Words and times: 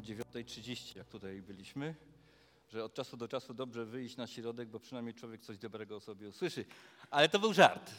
O 0.00 0.02
9.30, 0.02 0.96
jak 0.96 1.08
tutaj 1.08 1.42
byliśmy, 1.42 1.94
że 2.68 2.84
od 2.84 2.94
czasu 2.94 3.16
do 3.16 3.28
czasu 3.28 3.54
dobrze 3.54 3.84
wyjść 3.84 4.16
na 4.16 4.26
środek, 4.26 4.68
bo 4.68 4.80
przynajmniej 4.80 5.14
człowiek 5.14 5.40
coś 5.40 5.58
dobrego 5.58 5.96
o 5.96 6.00
sobie 6.00 6.28
usłyszy. 6.28 6.64
Ale 7.10 7.28
to 7.28 7.38
był 7.38 7.52
żart. 7.52 7.90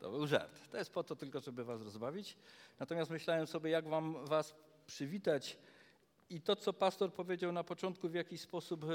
To 0.00 0.10
był 0.10 0.26
żart. 0.26 0.70
To 0.70 0.78
jest 0.78 0.92
po 0.92 1.04
to 1.04 1.16
tylko, 1.16 1.40
żeby 1.40 1.64
was 1.64 1.82
rozbawić. 1.82 2.36
Natomiast 2.80 3.10
myślałem 3.10 3.46
sobie, 3.46 3.70
jak 3.70 3.88
wam 3.88 4.26
was 4.26 4.54
przywitać 4.86 5.56
i 6.30 6.40
to, 6.40 6.56
co 6.56 6.72
pastor 6.72 7.12
powiedział 7.12 7.52
na 7.52 7.64
początku, 7.64 8.08
w 8.08 8.14
jakiś 8.14 8.40
sposób 8.40 8.84
e, 8.84 8.88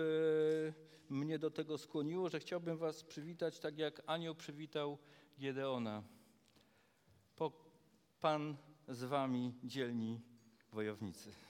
mnie 1.09 1.40
do 1.40 1.52
tego 1.52 1.78
skłoniło, 1.78 2.30
że 2.30 2.40
chciałbym 2.40 2.78
was 2.78 3.03
przywitać 3.03 3.59
tak, 3.59 3.78
jak 3.78 4.02
anioł 4.06 4.36
przywitał 4.36 4.98
Gedeona. 5.38 6.03
Po, 7.36 7.52
Pan 8.20 8.58
z 8.88 9.03
wami, 9.03 9.53
dzielni 9.64 10.22
wojownicy. 10.72 11.45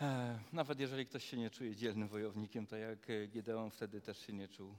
E, 0.00 0.38
Nawet 0.52 0.80
jeżeli 0.80 1.06
ktoś 1.06 1.24
się 1.24 1.36
nie 1.36 1.50
czuje 1.50 1.76
dzielnym 1.76 2.08
wojownikiem, 2.08 2.66
to 2.66 2.76
jak 2.76 3.10
e, 3.10 3.28
Gedeon 3.28 3.70
wtedy 3.70 4.00
też 4.00 4.26
się 4.26 4.32
nie 4.32 4.48
czuł, 4.48 4.74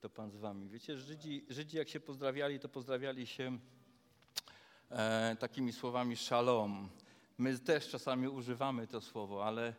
to 0.00 0.10
Pan 0.10 0.30
z 0.30 0.36
wami. 0.36 0.68
Wiecie, 0.68 0.96
Żydzi, 0.96 1.44
Żydzi 1.48 1.76
jak 1.76 1.88
się 1.88 2.00
pozdrawiali, 2.00 2.60
to 2.60 2.68
pozdrawiali 2.68 3.26
się 3.26 3.58
e, 4.90 5.36
takimi 5.40 5.72
słowami 5.72 6.16
szalom. 6.16 6.88
My 7.38 7.58
też 7.58 7.88
czasami 7.88 8.28
używamy 8.28 8.86
to 8.86 9.00
słowo, 9.00 9.44
ale, 9.46 9.74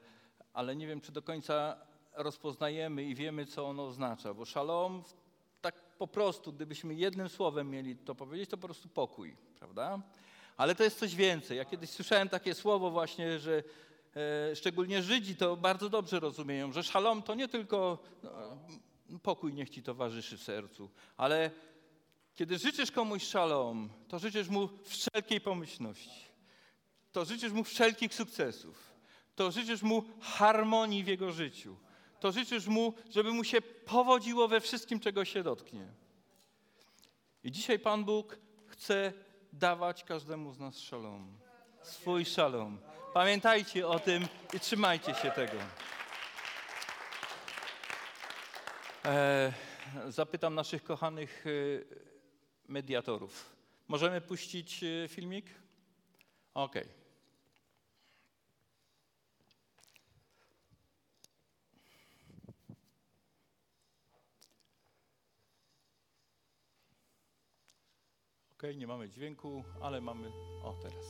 ale 0.54 0.76
nie 0.76 0.88
wiem, 0.88 1.02
czy 1.02 1.12
do 1.12 1.22
końca 1.22 1.78
rozpoznajemy 2.14 3.04
i 3.04 3.16
wiemy, 3.16 3.46
co 3.46 3.68
ono 3.68 3.86
oznacza, 3.86 4.34
bo 4.34 4.46
szalom 4.46 5.04
tak 5.62 5.76
po 5.82 6.08
prostu, 6.08 6.54
gdybyśmy 6.54 6.94
jednym 6.94 7.30
słowem 7.30 7.70
mieli 7.70 7.96
to 7.96 8.16
powiedzieć, 8.16 8.50
to 8.50 8.58
po 8.58 8.68
prostu 8.68 8.90
pokój, 8.90 9.36
prawda? 9.60 10.02
Ale 10.58 10.76
to 10.76 10.84
jest 10.84 11.00
coś 11.00 11.16
więcej. 11.16 11.58
Ja 11.58 11.66
kiedyś 11.66 11.90
słyszałem 11.90 12.30
takie 12.30 12.54
słowo 12.54 12.92
właśnie, 12.92 13.40
że 13.40 13.64
szczególnie 14.56 15.04
Żydzi 15.04 15.36
to 15.36 15.58
bardzo 15.58 15.90
dobrze 15.90 16.20
rozumieją, 16.20 16.72
że 16.72 16.84
szalom 16.84 17.24
to 17.24 17.36
nie 17.36 17.48
tylko 17.48 18.00
no, 18.24 18.58
pokój 19.24 19.54
niech 19.54 19.70
ci 19.70 19.84
towarzyszy 19.84 20.38
w 20.38 20.44
sercu, 20.44 20.90
ale 21.18 21.52
kiedy 22.36 22.58
życzysz 22.58 22.92
komuś 22.92 23.24
szalom, 23.24 23.90
to 24.08 24.20
życzysz 24.20 24.50
mu 24.50 24.70
wszelkiej 24.84 25.42
pomyślności. 25.42 26.30
To 27.12 27.26
życzysz 27.26 27.52
mu 27.52 27.64
wszelkich 27.64 28.14
sukcesów. 28.14 28.94
To 29.36 29.52
życzysz 29.52 29.82
mu 29.82 30.04
harmonii 30.22 31.04
w 31.04 31.08
jego 31.08 31.32
życiu. 31.32 31.76
To 32.20 32.32
życzysz 32.32 32.68
mu, 32.68 32.94
żeby 33.10 33.32
mu 33.32 33.44
się 33.44 33.62
powodziło 33.62 34.48
we 34.48 34.62
wszystkim, 34.62 35.00
czego 35.00 35.26
się 35.26 35.44
dotknie. 35.44 35.88
I 37.44 37.52
dzisiaj 37.52 37.80
Pan 37.80 38.06
Bóg 38.06 38.38
chce 38.68 39.14
dawać 39.54 40.04
każdemu 40.04 40.54
z 40.54 40.60
nas 40.60 40.80
szalom. 40.80 41.38
Swój 41.84 42.26
szalom. 42.26 42.80
Pamiętajcie 43.14 43.88
o 43.88 44.00
tym 44.00 44.28
i 44.54 44.60
trzymajcie 44.60 45.14
się 45.14 45.32
tego. 45.32 45.58
E, 49.06 49.54
zapytam 50.08 50.56
naszych 50.56 50.84
kochanych 50.84 51.46
e, 51.48 51.50
mediatorów. 52.68 53.56
Możemy 53.88 54.22
puścić 54.22 54.84
e, 54.84 55.08
filmik? 55.08 55.46
Okej. 56.54 56.86
Okej, 68.58 68.78
nie 68.78 68.88
mamy 68.88 69.10
dźwięku, 69.10 69.64
ale 69.82 70.02
mamy. 70.02 70.32
O, 70.64 70.74
teraz. 70.82 71.06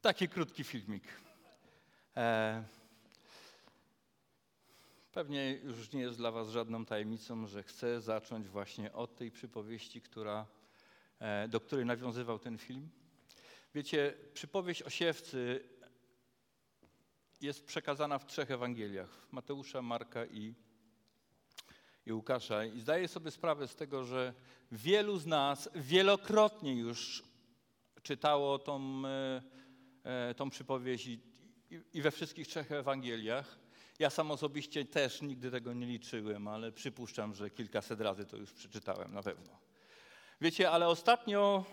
Taki 0.00 0.28
krótki 0.28 0.64
filmik. 0.64 1.04
E, 2.16 2.64
pewnie 5.12 5.52
już 5.64 5.92
nie 5.92 6.00
jest 6.00 6.16
dla 6.16 6.30
Was 6.30 6.48
żadną 6.48 6.84
tajemnicą, 6.84 7.46
że 7.46 7.62
chcę 7.62 8.00
zacząć 8.00 8.48
właśnie 8.48 8.92
od 8.92 9.16
tej 9.16 9.30
przypowieści, 9.30 10.00
która, 10.00 10.46
e, 11.18 11.48
do 11.48 11.60
której 11.60 11.86
nawiązywał 11.86 12.38
ten 12.38 12.58
film. 12.58 12.90
Wiecie, 13.74 14.14
przypowieść 14.34 14.82
o 14.82 14.90
siewcy 14.90 15.68
jest 17.40 17.64
przekazana 17.64 18.18
w 18.18 18.26
trzech 18.26 18.50
Ewangeliach: 18.50 19.26
Mateusza, 19.30 19.82
Marka 19.82 20.26
i, 20.26 20.54
i 22.06 22.12
Łukasza. 22.12 22.64
I 22.64 22.80
zdaję 22.80 23.08
sobie 23.08 23.30
sprawę 23.30 23.68
z 23.68 23.76
tego, 23.76 24.04
że 24.04 24.34
wielu 24.72 25.18
z 25.18 25.26
nas 25.26 25.68
wielokrotnie 25.74 26.74
już 26.74 27.22
czytało 28.02 28.58
tą. 28.58 29.02
E, 29.06 29.59
tą 30.36 30.50
przypowieść 30.50 31.06
i, 31.06 31.20
i, 31.70 31.80
i 31.92 32.02
we 32.02 32.10
wszystkich 32.10 32.48
trzech 32.48 32.72
Ewangeliach. 32.72 33.58
Ja 33.98 34.10
sam 34.10 34.30
osobiście 34.30 34.84
też 34.84 35.22
nigdy 35.22 35.50
tego 35.50 35.72
nie 35.72 35.86
liczyłem, 35.86 36.48
ale 36.48 36.72
przypuszczam, 36.72 37.34
że 37.34 37.50
kilkaset 37.50 38.00
razy 38.00 38.24
to 38.24 38.36
już 38.36 38.52
przeczytałem 38.52 39.14
na 39.14 39.22
pewno. 39.22 39.58
Wiecie, 40.40 40.70
ale 40.70 40.88
ostatnio, 40.88 41.64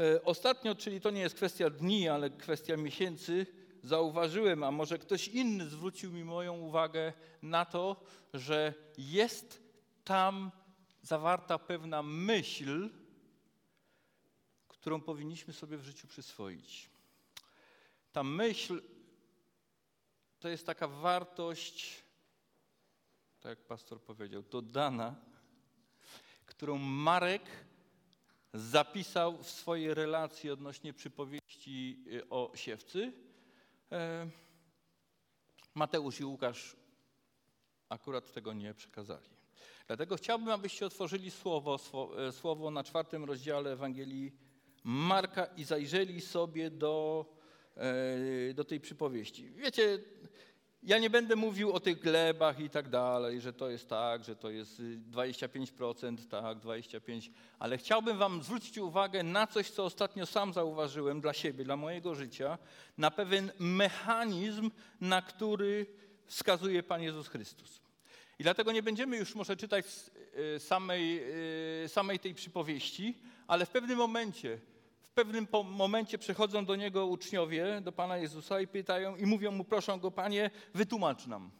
e, 0.00 0.24
ostatnio, 0.24 0.74
czyli 0.74 1.00
to 1.00 1.10
nie 1.10 1.20
jest 1.20 1.34
kwestia 1.34 1.70
dni, 1.70 2.08
ale 2.08 2.30
kwestia 2.30 2.76
miesięcy, 2.76 3.46
zauważyłem, 3.82 4.62
a 4.62 4.70
może 4.70 4.98
ktoś 4.98 5.28
inny 5.28 5.68
zwrócił 5.68 6.12
mi 6.12 6.24
moją 6.24 6.58
uwagę 6.58 7.12
na 7.42 7.64
to, 7.64 8.04
że 8.34 8.74
jest 8.98 9.62
tam 10.04 10.50
zawarta 11.02 11.58
pewna 11.58 12.02
myśl, 12.02 12.90
którą 14.68 15.00
powinniśmy 15.00 15.52
sobie 15.52 15.76
w 15.76 15.82
życiu 15.82 16.08
przyswoić. 16.08 16.90
Ta 18.12 18.22
myśl 18.22 18.82
to 20.38 20.48
jest 20.48 20.66
taka 20.66 20.88
wartość, 20.88 22.04
tak 23.40 23.50
jak 23.58 23.66
pastor 23.66 24.00
powiedział, 24.00 24.42
dodana, 24.42 25.14
którą 26.46 26.78
Marek 26.78 27.42
zapisał 28.54 29.42
w 29.42 29.50
swojej 29.50 29.94
relacji 29.94 30.50
odnośnie 30.50 30.92
przypowieści 30.92 32.04
y, 32.06 32.28
o 32.28 32.52
siewcy. 32.54 33.12
E, 33.92 34.30
Mateusz 35.74 36.20
i 36.20 36.24
Łukasz 36.24 36.76
akurat 37.88 38.32
tego 38.32 38.52
nie 38.52 38.74
przekazali. 38.74 39.28
Dlatego 39.86 40.16
chciałbym, 40.16 40.48
abyście 40.48 40.86
otworzyli 40.86 41.30
słowo, 41.30 41.78
e, 42.18 42.32
słowo 42.32 42.70
na 42.70 42.84
czwartym 42.84 43.24
rozdziale 43.24 43.72
Ewangelii 43.72 44.32
Marka 44.84 45.44
i 45.44 45.64
zajrzeli 45.64 46.20
sobie 46.20 46.70
do, 46.70 47.26
do 48.54 48.64
tej 48.64 48.80
przypowieści. 48.80 49.50
Wiecie, 49.50 49.98
Ja 50.82 50.98
nie 50.98 51.10
będę 51.10 51.36
mówił 51.36 51.72
o 51.72 51.80
tych 51.80 52.00
glebach 52.00 52.60
i 52.60 52.70
tak 52.70 52.88
dalej, 52.88 53.40
że 53.40 53.52
to 53.52 53.70
jest 53.70 53.88
tak, 53.88 54.24
że 54.24 54.36
to 54.36 54.50
jest 54.50 54.82
25%, 55.10 56.18
y, 56.18 56.26
tak, 56.26 56.58
25%, 56.58 57.30
ale 57.58 57.78
chciałbym 57.78 58.18
Wam 58.18 58.42
zwrócić 58.42 58.78
uwagę 58.78 59.22
na 59.22 59.46
coś, 59.46 59.70
co 59.70 59.84
ostatnio 59.84 60.26
sam 60.26 60.52
zauważyłem 60.52 61.20
dla 61.20 61.32
siebie, 61.32 61.64
dla 61.64 61.76
mojego 61.76 62.14
życia, 62.14 62.58
na 62.98 63.10
pewien 63.10 63.52
mechanizm, 63.58 64.70
na 65.00 65.22
który 65.22 65.86
wskazuje 66.26 66.82
Pan 66.82 67.02
Jezus 67.02 67.28
Chrystus. 67.28 67.80
I 68.38 68.42
dlatego 68.42 68.72
nie 68.72 68.82
będziemy 68.82 69.16
już 69.16 69.34
może 69.34 69.56
czytać 69.56 69.84
y, 70.56 70.60
samej, 70.60 71.22
y, 71.84 71.88
samej 71.88 72.18
tej 72.18 72.34
przypowieści, 72.34 73.18
ale 73.46 73.66
w 73.66 73.70
pewnym 73.70 73.98
momencie 73.98 74.58
pewnym 75.18 75.48
momencie 75.64 76.18
przychodzą 76.18 76.64
do 76.64 76.76
niego 76.76 77.06
uczniowie, 77.06 77.80
do 77.80 77.92
Pana 77.92 78.16
Jezusa 78.16 78.60
i 78.60 78.66
pytają 78.66 79.16
i 79.16 79.26
mówią 79.26 79.52
mu, 79.52 79.64
proszę 79.64 79.98
go, 79.98 80.10
Panie, 80.10 80.50
wytłumacz 80.74 81.26
nam. 81.26 81.50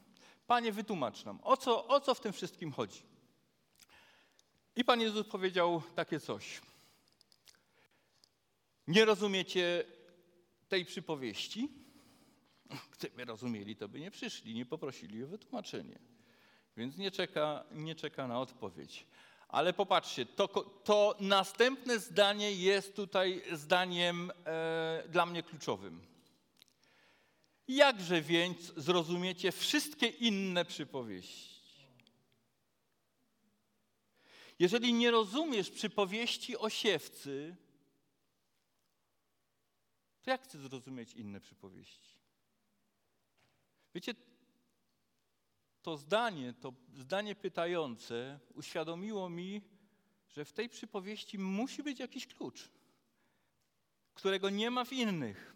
Panie, 0.47 0.71
wytłumacz 0.71 1.25
nam, 1.25 1.39
o 1.43 1.57
co, 1.57 1.87
o 1.87 1.99
co 1.99 2.15
w 2.15 2.19
tym 2.19 2.33
wszystkim 2.33 2.71
chodzi? 2.71 3.01
I 4.75 4.85
Pan 4.85 5.01
Jezus 5.01 5.27
powiedział 5.27 5.81
takie 5.95 6.19
coś. 6.19 6.61
Nie 8.87 9.05
rozumiecie 9.05 9.83
tej 10.69 10.85
przypowieści? 10.85 11.69
Gdyby 12.97 13.25
rozumieli, 13.25 13.75
to 13.75 13.87
by 13.87 13.99
nie 13.99 14.11
przyszli, 14.11 14.53
nie 14.53 14.65
poprosili 14.65 15.23
o 15.23 15.27
wytłumaczenie. 15.27 15.99
Więc 16.77 16.97
nie 16.97 17.11
czeka, 17.11 17.63
nie 17.71 17.95
czeka 17.95 18.27
na 18.27 18.39
odpowiedź. 18.39 19.05
Ale 19.49 19.73
popatrzcie, 19.73 20.25
to, 20.25 20.47
to 20.83 21.15
następne 21.19 21.99
zdanie 21.99 22.51
jest 22.51 22.95
tutaj 22.95 23.41
zdaniem 23.51 24.31
e, 24.45 25.03
dla 25.09 25.25
mnie 25.25 25.43
kluczowym. 25.43 26.01
Jakże 27.67 28.21
więc 28.21 28.73
zrozumiecie 28.77 29.51
wszystkie 29.51 30.07
inne 30.07 30.65
przypowieści? 30.65 31.59
Jeżeli 34.59 34.93
nie 34.93 35.11
rozumiesz 35.11 35.71
przypowieści 35.71 36.57
o 36.57 36.69
siewcy, 36.69 37.55
to 40.21 40.31
jak 40.31 40.43
chcesz 40.43 40.61
zrozumieć 40.61 41.13
inne 41.13 41.39
przypowieści? 41.39 42.19
Wiecie, 43.95 44.15
to 45.89 45.97
zdanie, 45.97 46.53
to 46.53 46.73
zdanie 46.93 47.35
pytające 47.35 48.39
uświadomiło 48.53 49.29
mi, 49.29 49.61
że 50.27 50.45
w 50.45 50.53
tej 50.53 50.69
przypowieści 50.69 51.39
musi 51.39 51.83
być 51.83 51.99
jakiś 51.99 52.27
klucz, 52.27 52.69
którego 54.13 54.49
nie 54.49 54.71
ma 54.71 54.85
w 54.85 54.93
innych. 54.93 55.55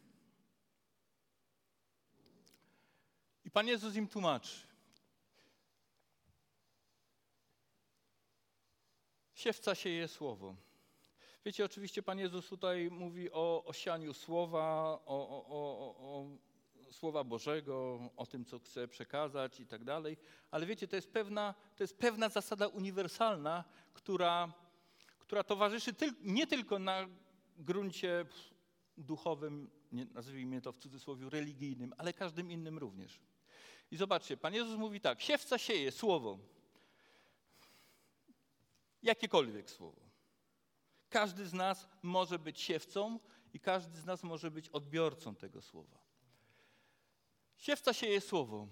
I 3.45 3.51
Pan 3.51 3.68
Jezus 3.68 3.95
im 3.95 4.07
tłumaczy. 4.07 4.68
Siewca 9.33 9.75
sieje 9.75 10.07
słowo. 10.07 10.56
Wiecie, 11.45 11.65
oczywiście 11.65 12.03
Pan 12.03 12.19
Jezus 12.19 12.47
tutaj 12.47 12.89
mówi 12.91 13.31
o, 13.31 13.63
o 13.65 13.74
sianiu 13.74 14.13
słowa, 14.13 15.00
o, 15.06 15.30
o, 15.30 15.45
o, 15.47 15.95
o 15.97 16.30
Słowa 16.94 17.24
Bożego, 17.24 18.00
o 18.18 18.25
tym, 18.25 18.45
co 18.45 18.60
chce 18.60 18.88
przekazać 18.88 19.60
i 19.60 19.68
tak 19.68 19.84
dalej. 19.84 20.18
Ale 20.51 20.66
wiecie, 20.66 20.88
to 20.88 20.95
jest 20.95 21.12
pewna, 21.12 21.54
to 21.75 21.84
jest 21.84 21.98
pewna 21.98 22.30
zasada 22.30 22.68
uniwersalna, 22.68 23.63
która, 23.94 24.54
która 25.19 25.44
towarzyszy 25.44 25.94
tyl, 25.94 26.13
nie 26.22 26.48
tylko 26.48 26.80
na 26.80 27.07
gruncie 27.57 28.25
duchowym, 28.98 29.69
nazwijmy 29.92 30.62
to 30.62 30.72
w 30.72 30.78
cudzysłowie 30.78 31.30
religijnym, 31.30 31.94
ale 31.98 32.13
każdym 32.13 32.51
innym 32.51 32.78
również. 32.78 33.19
I 33.92 33.98
zobaczcie, 33.98 34.38
Pan 34.38 34.54
Jezus 34.54 34.78
mówi 34.78 35.01
tak, 35.01 35.22
siewca 35.22 35.57
sieje 35.57 35.92
słowo, 35.92 36.40
jakiekolwiek 39.04 39.69
słowo. 39.69 40.01
Każdy 41.10 41.45
z 41.45 41.54
nas 41.54 41.88
może 42.04 42.40
być 42.40 42.62
siewcą 42.62 43.19
i 43.54 43.60
każdy 43.60 43.98
z 43.98 44.06
nas 44.06 44.24
może 44.24 44.51
być 44.51 44.69
odbiorcą 44.69 45.36
tego 45.36 45.62
słowa. 45.62 46.02
Siewca 47.63 47.94
sieje 47.94 48.21
słowo, 48.21 48.68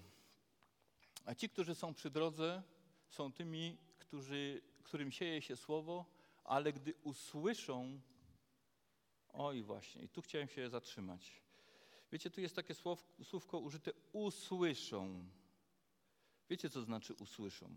a 1.26 1.36
ci, 1.36 1.50
którzy 1.50 1.76
są 1.76 1.94
przy 1.94 2.10
drodze, 2.10 2.64
są 3.10 3.34
tymi, 3.34 3.78
którzy, 4.00 4.62
którym 4.84 5.12
sieje 5.12 5.42
się 5.42 5.56
słowo, 5.56 6.06
ale 6.44 6.74
gdy 6.74 6.94
usłyszą, 7.04 8.02
oj 9.30 9.64
właśnie, 9.64 10.04
i 10.04 10.10
tu 10.10 10.22
chciałem 10.22 10.48
się 10.48 10.70
zatrzymać. 10.70 11.42
Wiecie, 12.12 12.30
tu 12.30 12.42
jest 12.42 12.56
takie 12.56 12.74
słow, 12.74 13.14
słówko 13.24 13.60
użyte 13.60 13.92
usłyszą. 14.12 15.26
Wiecie, 16.50 16.70
co 16.70 16.82
znaczy 16.82 17.14
usłyszą? 17.14 17.70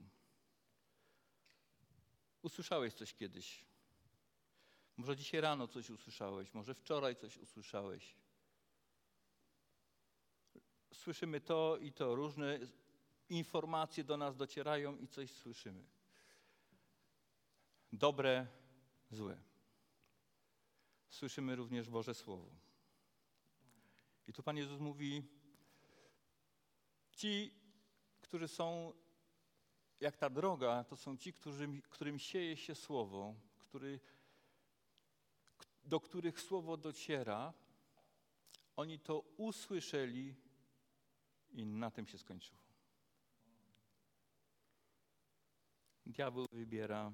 Usłyszałeś 2.42 2.94
coś 2.94 3.14
kiedyś. 3.14 3.64
Może 4.96 5.16
dzisiaj 5.16 5.40
rano 5.40 5.68
coś 5.68 5.90
usłyszałeś, 5.90 6.54
może 6.54 6.74
wczoraj 6.74 7.16
coś 7.16 7.36
usłyszałeś 7.36 8.16
słyszymy 10.94 11.40
to 11.40 11.78
i 11.78 11.92
to, 11.92 12.14
różne 12.14 12.58
informacje 13.28 14.04
do 14.04 14.16
nas 14.16 14.36
docierają 14.36 14.98
i 14.98 15.08
coś 15.08 15.30
słyszymy. 15.30 15.84
Dobre, 17.92 18.46
złe. 19.10 19.38
Słyszymy 21.08 21.56
również 21.56 21.90
Boże 21.90 22.14
Słowo. 22.14 22.50
I 24.28 24.32
tu 24.32 24.42
Pan 24.42 24.56
Jezus 24.56 24.80
mówi, 24.80 25.22
ci, 27.16 27.54
którzy 28.20 28.48
są 28.48 28.92
jak 30.00 30.16
ta 30.16 30.30
droga, 30.30 30.84
to 30.84 30.96
są 30.96 31.16
ci, 31.16 31.32
którym, 31.32 31.82
którym 31.82 32.18
sieje 32.18 32.56
się 32.56 32.74
Słowo, 32.74 33.34
który, 33.58 34.00
do 35.84 36.00
których 36.00 36.40
Słowo 36.40 36.76
dociera, 36.76 37.52
oni 38.76 38.98
to 38.98 39.20
usłyszeli 39.20 40.34
i 41.54 41.66
na 41.66 41.90
tym 41.90 42.06
się 42.06 42.18
skończyło. 42.18 42.60
Diabeł 46.06 46.46
wybiera 46.52 47.12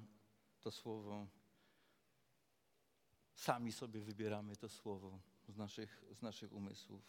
to 0.59 0.71
słowo. 0.71 1.27
Sami 3.33 3.71
sobie 3.71 3.99
wybieramy 3.99 4.55
to 4.55 4.69
słowo 4.69 5.19
z 5.47 5.57
naszych, 5.57 6.03
z 6.11 6.21
naszych 6.21 6.53
umysłów. 6.53 7.01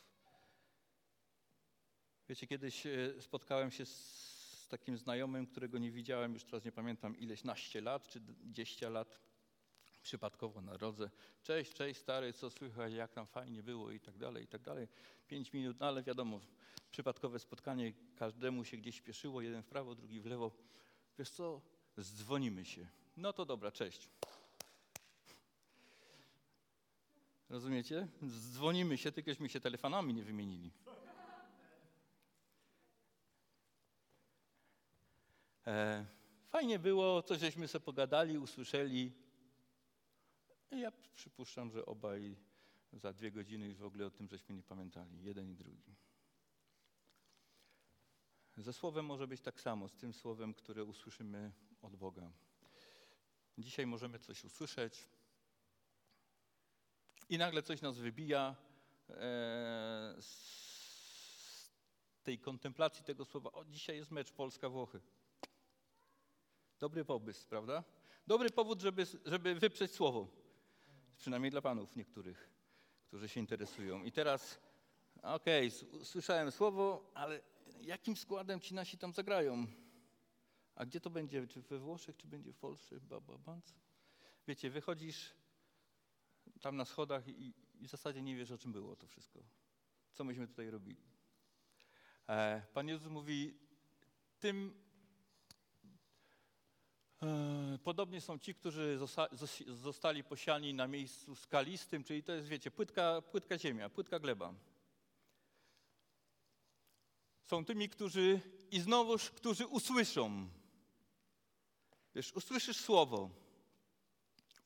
Wiecie, 2.29 2.46
kiedyś 2.46 2.87
e, 2.87 3.23
spotkałem 3.23 3.70
się 3.70 3.87
z 3.87 4.67
takim 4.69 4.96
znajomym, 4.96 5.46
którego 5.46 5.78
nie 5.78 5.90
widziałem 5.90 6.35
już 6.35 6.44
teraz 6.44 6.64
nie 6.64 6.73
pamiętam 6.73 7.17
ileś 7.17 7.44
naście 7.44 7.81
lat 7.81 8.08
czy 8.08 8.20
20 8.20 8.88
lat. 8.88 9.20
Przypadkowo 10.02 10.60
na 10.60 10.78
drodze. 10.78 11.10
Cześć, 11.43 11.73
cześć 11.73 12.00
stary, 12.00 12.32
co 12.32 12.50
słychać, 12.50 12.92
jak 12.92 13.12
tam 13.12 13.26
fajnie 13.26 13.62
było 13.62 13.90
i 13.90 14.00
tak 14.00 14.18
dalej, 14.18 14.44
i 14.44 14.47
tak 14.47 14.62
dalej. 14.62 14.88
Pięć 15.28 15.52
minut, 15.52 15.80
no 15.80 15.87
ale 15.87 16.02
wiadomo, 16.02 16.40
przypadkowe 16.90 17.38
spotkanie, 17.38 17.92
każdemu 18.16 18.64
się 18.64 18.76
gdzieś 18.76 18.97
śpieszyło, 18.97 19.40
jeden 19.42 19.62
w 19.62 19.66
prawo, 19.66 19.94
drugi 19.94 20.21
w 20.21 20.26
lewo. 20.26 20.52
Wiesz 21.18 21.30
co, 21.30 21.61
zdzwonimy 21.97 22.64
się. 22.64 22.87
No 23.16 23.32
to 23.32 23.44
dobra, 23.44 23.73
cześć. 23.73 24.09
Rozumiecie? 27.49 28.09
Dzwonimy 28.25 28.99
się, 28.99 29.12
tylkośmy 29.12 29.49
się 29.49 29.61
telefonami 29.61 30.14
nie 30.14 30.25
wymienili. 30.25 30.73
E, 35.66 36.06
fajnie 36.49 36.78
było, 36.78 37.23
coś 37.23 37.38
żeśmy 37.38 37.68
sobie 37.68 37.85
pogadali, 37.85 38.38
usłyszeli. 38.38 39.22
I 40.73 40.81
ja 40.81 40.93
przypuszczam, 41.14 41.71
że 41.71 41.87
obaj 41.87 42.37
za 42.93 43.12
dwie 43.12 43.33
godziny 43.33 43.67
już 43.67 43.79
w 43.79 43.85
ogóle 43.85 44.07
o 44.07 44.11
tym 44.11 44.29
żeśmy 44.29 44.55
nie 44.55 44.62
pamiętali, 44.62 45.23
jeden 45.23 45.50
i 45.50 45.55
drugi. 45.55 45.95
Ze 48.57 48.73
słowem 48.73 49.07
może 49.07 49.26
być 49.26 49.41
tak 49.41 49.61
samo, 49.61 49.88
z 49.88 49.97
tym 49.97 50.12
słowem, 50.12 50.55
które 50.55 50.85
usłyszymy 50.85 51.52
od 51.83 51.97
Boga. 51.97 52.33
Dzisiaj 53.59 53.87
możemy 53.87 54.19
coś 54.19 54.45
usłyszeć 54.45 55.09
i 57.29 57.38
nagle 57.38 57.62
coś 57.62 57.81
nas 57.81 57.99
wybija 57.99 58.57
e, 59.09 60.14
z 60.21 61.73
tej 62.23 62.38
kontemplacji 62.38 63.05
tego 63.05 63.25
słowa. 63.25 63.52
O, 63.52 63.64
dzisiaj 63.64 63.97
jest 63.97 64.11
mecz 64.11 64.33
Polska-Włochy. 64.33 65.00
Dobry 66.79 67.05
pomysł, 67.05 67.47
prawda? 67.49 67.85
Dobry 68.26 68.50
powód, 68.50 68.81
żeby, 68.81 69.07
żeby 69.25 69.55
wyprzeć 69.55 69.93
słowo. 69.95 70.41
Przynajmniej 71.23 71.50
dla 71.50 71.62
panów 71.62 71.97
niektórych, 71.97 72.50
którzy 73.07 73.29
się 73.29 73.41
interesują. 73.41 74.05
I 74.05 74.12
teraz, 74.12 74.59
okej, 75.23 75.69
okay, 75.69 76.05
słyszałem 76.05 76.50
słowo, 76.50 77.11
ale 77.14 77.41
jakim 77.81 78.17
składem 78.17 78.61
ci 78.61 78.75
nasi 78.75 78.99
tam 78.99 79.12
zagrają? 79.12 79.67
A 80.75 80.87
gdzie 80.87 81.00
to 81.00 81.11
będzie? 81.11 81.47
Czy 81.47 81.62
we 81.62 81.79
Włoszech, 81.79 82.17
czy 82.17 82.29
będzie 82.29 82.52
w 82.52 82.57
Polsce? 82.57 83.00
Bababanc? 83.00 83.75
Wiecie, 84.49 84.71
wychodzisz 84.71 85.35
tam 86.61 86.76
na 86.76 86.85
schodach 86.85 87.29
i, 87.29 87.55
i 87.75 87.87
w 87.87 87.91
zasadzie 87.91 88.23
nie 88.23 88.37
wiesz, 88.37 88.50
o 88.50 88.59
czym 88.59 88.73
było 88.73 88.97
to 88.97 89.07
wszystko. 89.07 89.41
Co 90.12 90.25
myśmy 90.25 90.49
tutaj 90.49 90.71
robili. 90.71 91.02
E, 92.29 92.62
Pan 92.75 92.88
Jezus 92.88 93.09
mówi, 93.09 93.59
tym 94.41 94.82
podobnie 97.85 98.21
są 98.21 98.38
ci, 98.38 98.55
którzy 98.55 98.99
zosta- 98.99 99.29
zos- 99.29 99.75
zostali 99.75 100.25
posiani 100.25 100.75
na 100.75 100.87
miejscu 100.87 101.35
skalistym, 101.35 102.05
czyli 102.05 102.23
to 102.23 102.33
jest, 102.33 102.49
wiecie, 102.49 102.71
płytka, 102.71 103.23
płytka 103.23 103.59
ziemia, 103.59 103.91
płytka 103.91 104.19
gleba. 104.19 104.55
Są 107.45 107.64
tymi, 107.64 107.88
którzy 107.88 108.41
i 108.71 108.81
znowuż, 108.81 109.31
którzy 109.31 109.67
usłyszą. 109.67 110.49
Wiesz, 112.14 112.33
usłyszysz 112.33 112.76
słowo. 112.76 113.31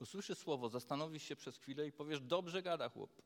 Usłyszysz 0.00 0.38
słowo, 0.38 0.68
zastanowisz 0.68 1.22
się 1.22 1.36
przez 1.36 1.56
chwilę 1.56 1.86
i 1.86 1.92
powiesz, 1.92 2.20
dobrze 2.20 2.62
gada 2.62 2.88
chłop. 2.88 3.22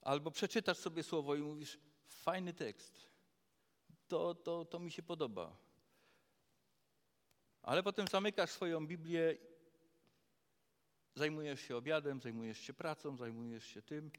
Albo 0.00 0.30
przeczytasz 0.30 0.78
sobie 0.78 1.02
słowo 1.02 1.34
i 1.34 1.40
mówisz, 1.40 1.78
fajny 2.06 2.54
tekst. 2.54 3.10
To, 4.08 4.34
to, 4.34 4.64
to 4.64 4.78
mi 4.78 4.92
się 4.92 5.02
podoba. 5.02 5.65
Ale 7.66 7.82
potem 7.82 8.08
zamykasz 8.08 8.50
swoją 8.50 8.86
Biblię, 8.86 9.36
zajmujesz 11.14 11.60
się 11.60 11.76
obiadem, 11.76 12.20
zajmujesz 12.20 12.58
się 12.58 12.74
pracą, 12.74 13.16
zajmujesz 13.16 13.66
się 13.66 13.82
tym 13.82 14.10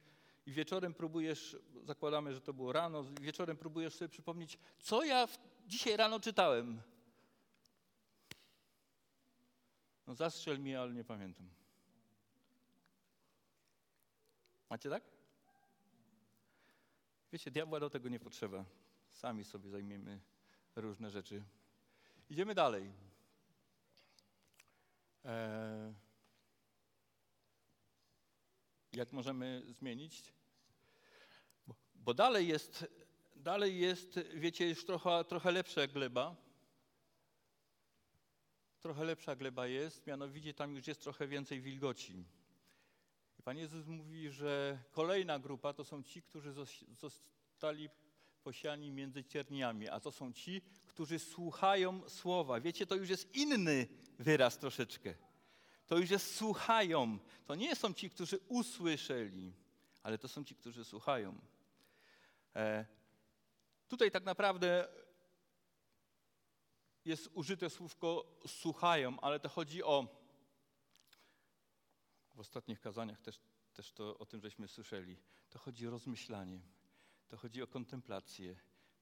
i 0.46 0.51
wieczorem 0.51 0.94
próbujesz, 0.94 1.58
zakładamy, 1.84 2.34
że 2.34 2.42
to 2.42 2.54
było 2.54 2.74
rano, 2.74 3.04
wieczorem 3.22 3.58
próbujesz 3.58 3.96
sobie 3.96 4.10
przypomnieć, 4.10 4.58
co 4.80 5.04
ja 5.04 5.27
dzisiaj 5.68 5.98
rano 5.98 6.20
czytałem. 6.20 6.82
No 10.08 10.16
zastrzel 10.16 10.60
mnie, 10.60 10.80
ale 10.82 10.94
nie 10.94 11.04
pamiętam. 11.04 11.50
Macie 14.70 14.89
tak? 14.89 15.04
Wiecie, 17.32 17.51
diabła 17.51 17.80
do 17.80 17.89
tego 17.89 18.10
nie 18.10 18.20
potrzeba. 18.20 18.66
Sami 19.10 19.44
sobie 19.44 19.70
zajmiemy 19.70 20.20
różne 20.75 21.12
rzeczy. 21.12 21.44
Idziemy 22.30 22.56
dalej. 22.56 23.07
Eee, 25.27 25.93
jak 28.93 29.13
możemy 29.13 29.63
zmienić? 29.69 30.34
Bo, 31.96 32.13
dalej 32.13 32.48
jest, 32.48 32.88
dalej 33.36 33.79
jest, 33.79 34.19
wiecie, 34.34 34.69
już 34.69 34.86
trochę, 34.86 35.25
trochę 35.25 35.51
lepsza 35.51 35.88
gleba. 35.88 36.36
Trochę 38.79 39.03
lepsza 39.03 39.36
gleba 39.36 39.67
jest, 39.67 40.07
mianowicie 40.07 40.53
tam 40.53 40.75
już 40.75 40.88
jest 40.88 41.01
trochę 41.01 41.27
więcej 41.27 41.62
wilgoci. 41.62 42.25
I 43.39 43.43
Pan 43.43 43.57
Jezus 43.57 43.88
mówi, 43.88 44.31
że 44.31 44.79
kolejna 44.91 45.39
grupa 45.39 45.74
to 45.74 45.84
są 45.84 46.03
ci, 46.03 46.22
którzy 46.22 46.51
zos- 46.51 46.93
zostali 46.93 47.89
posiani 48.48 48.92
między 48.92 49.24
cierniami, 49.24 49.89
a 49.89 50.00
to 50.00 50.12
są 50.12 50.34
ci, 50.34 50.62
którzy 50.86 51.20
słuchają 51.20 52.10
słowa. 52.10 52.60
Wiecie, 52.60 52.86
to 52.88 52.96
już 52.96 53.10
jest 53.10 53.36
inny 53.36 53.88
wyraz 54.20 54.58
troszeczkę. 54.58 55.13
To 55.88 55.98
już 55.98 56.10
jest 56.10 56.36
słuchają. 56.36 57.20
To 57.46 57.56
nie 57.56 57.75
są 57.75 57.94
ci, 57.94 58.10
którzy 58.10 58.39
usłyszeli, 58.48 59.54
ale 60.04 60.18
to 60.18 60.27
są 60.27 60.44
ci, 60.44 60.56
którzy 60.56 60.86
słuchają. 60.86 61.42
E, 62.56 62.86
tutaj 63.88 64.12
tak 64.12 64.24
naprawdę 64.24 64.88
jest 67.06 67.30
użyte 67.34 67.70
słówko 67.70 68.39
słuchają, 68.48 69.20
ale 69.20 69.39
to 69.39 69.50
chodzi 69.50 69.84
o. 69.84 70.08
W 72.36 72.39
ostatnich 72.39 72.80
kazaniach 72.80 73.22
też, 73.22 73.39
też 73.74 73.92
to 73.92 74.18
o 74.18 74.25
tym 74.25 74.42
żeśmy 74.42 74.68
słyszeli. 74.68 75.18
To 75.50 75.60
chodzi 75.60 75.88
o 75.88 75.92
rozmyślanie, 75.92 76.60
to 77.27 77.38
chodzi 77.38 77.63
o 77.63 77.67
kontemplację, 77.67 78.55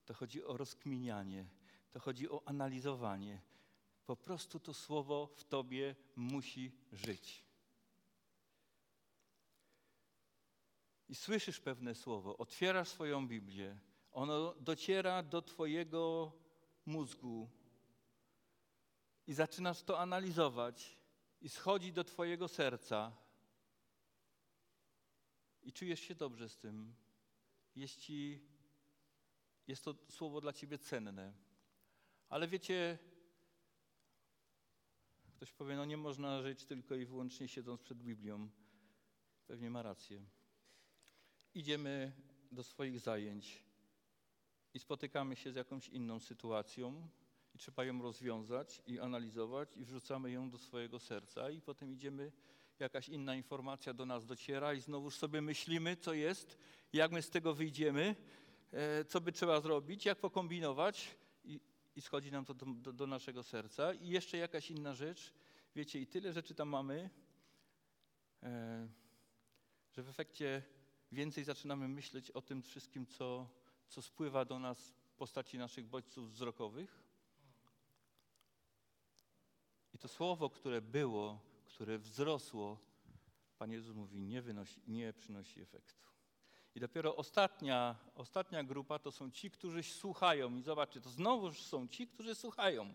to 0.05 0.13
chodzi 0.13 0.44
o 0.44 0.58
rozkminianie, 0.58 1.50
to 1.91 2.00
chodzi 2.00 2.29
o 2.29 2.41
analizowanie. 2.46 3.41
Po 4.05 4.15
prostu 4.15 4.60
to 4.60 4.74
słowo 4.74 5.27
w 5.36 5.44
tobie 5.44 5.96
musi 6.15 6.72
żyć. 6.91 7.46
I 11.10 11.15
słyszysz 11.15 11.60
pewne 11.60 11.96
słowo, 11.96 12.38
otwierasz 12.38 12.88
swoją 12.88 13.27
Biblię, 13.27 13.77
ono 14.12 14.55
dociera 14.60 15.24
do 15.24 15.41
twojego 15.41 16.32
mózgu 16.86 17.50
i 19.27 19.34
zaczynasz 19.34 19.84
to 19.84 20.00
analizować 20.00 20.98
i 21.41 21.50
schodzi 21.50 21.94
do 21.94 22.03
twojego 22.03 22.48
serca 22.48 23.12
i 25.63 25.74
czujesz 25.74 26.00
się 26.00 26.15
dobrze 26.15 26.50
z 26.50 26.58
tym. 26.58 26.96
Jest, 27.75 28.00
ci, 28.00 28.41
jest 29.67 29.84
to 29.84 29.96
słowo 30.10 30.41
dla 30.41 30.53
ciebie 30.53 30.77
cenne. 30.77 31.34
Ale 32.29 32.48
wiecie, 32.48 32.98
ktoś 35.36 35.51
powie, 35.51 35.75
no 35.75 35.86
nie 35.86 35.98
można 35.98 36.41
żyć 36.41 36.65
tylko 36.65 36.96
i 36.96 37.05
wyłącznie 37.05 37.48
siedząc 37.48 37.82
przed 37.82 38.03
Biblią. 38.03 38.50
Pewnie 39.48 39.70
ma 39.70 39.82
rację. 39.82 40.25
Idziemy 41.53 42.12
do 42.51 42.63
swoich 42.63 43.00
zajęć 43.00 43.63
i 44.74 44.79
spotykamy 44.79 45.36
się 45.36 45.51
z 45.51 45.55
jakąś 45.55 45.89
inną 45.89 46.20
sytuacją 46.20 47.10
i 47.53 47.58
trzeba 47.58 47.86
ją 47.86 48.01
rozwiązać 48.01 48.82
i 48.88 49.00
analizować 49.00 49.77
i 49.77 49.86
wrzucamy 49.86 50.32
ją 50.32 50.50
do 50.50 50.58
swojego 50.58 51.00
serca 51.00 51.50
i 51.50 51.62
potem 51.62 51.94
idziemy, 51.94 52.32
jakaś 52.79 53.10
inna 53.10 53.36
informacja 53.36 53.94
do 53.94 54.05
nas 54.05 54.25
dociera 54.25 54.74
i 54.74 54.82
znowuż 54.82 55.15
sobie 55.15 55.41
myślimy, 55.41 55.98
co 55.98 56.13
jest, 56.13 56.58
jak 56.94 57.12
my 57.12 57.22
z 57.22 57.29
tego 57.29 57.53
wyjdziemy, 57.53 58.15
e, 58.72 59.05
co 59.05 59.22
by 59.22 59.32
trzeba 59.32 59.62
zrobić, 59.62 60.05
jak 60.05 60.20
pokombinować 60.20 61.17
i, 61.44 61.60
i 61.96 62.01
schodzi 62.01 62.32
nam 62.32 62.46
to 62.46 62.53
do, 62.53 62.65
do, 62.65 62.94
do 62.94 63.08
naszego 63.08 63.44
serca 63.44 63.94
i 63.94 64.08
jeszcze 64.08 64.38
jakaś 64.38 64.72
inna 64.72 64.94
rzecz, 64.94 65.34
wiecie, 65.75 66.00
i 66.00 66.08
tyle 66.08 66.34
rzeczy 66.34 66.55
tam 66.55 66.70
mamy, 66.70 67.10
e, 68.44 68.88
że 69.91 70.03
w 70.03 70.10
efekcie 70.10 70.63
więcej 71.12 71.44
zaczynamy 71.44 71.88
myśleć 71.88 72.32
o 72.32 72.41
tym 72.41 72.62
wszystkim, 72.62 73.05
co, 73.05 73.50
co 73.88 74.01
spływa 74.01 74.46
do 74.46 74.60
nas 74.60 74.94
w 75.08 75.13
postaci 75.13 75.58
naszych 75.58 75.86
bodźców 75.86 76.32
wzrokowych. 76.32 77.05
I 79.94 79.98
to 79.98 80.08
słowo, 80.08 80.50
które 80.50 80.82
było, 80.82 81.39
które 81.75 81.98
wzrosło, 81.98 82.77
Pan 83.58 83.72
Jezus 83.72 83.96
mówi, 83.96 84.22
nie, 84.22 84.41
wynosi, 84.41 84.82
nie 84.88 85.13
przynosi 85.13 85.62
efektu. 85.62 86.05
I 86.75 86.79
dopiero 86.79 87.15
ostatnia, 87.15 87.96
ostatnia 88.15 88.63
grupa 88.63 89.00
to 89.00 89.12
są 89.12 89.32
ci, 89.32 89.51
którzy 89.51 89.84
słuchają. 89.84 90.55
I 90.55 90.62
zobaczcie, 90.62 91.01
to 91.01 91.10
znowu 91.10 91.53
są 91.53 91.88
ci, 91.88 92.08
którzy 92.08 92.36
słuchają. 92.36 92.94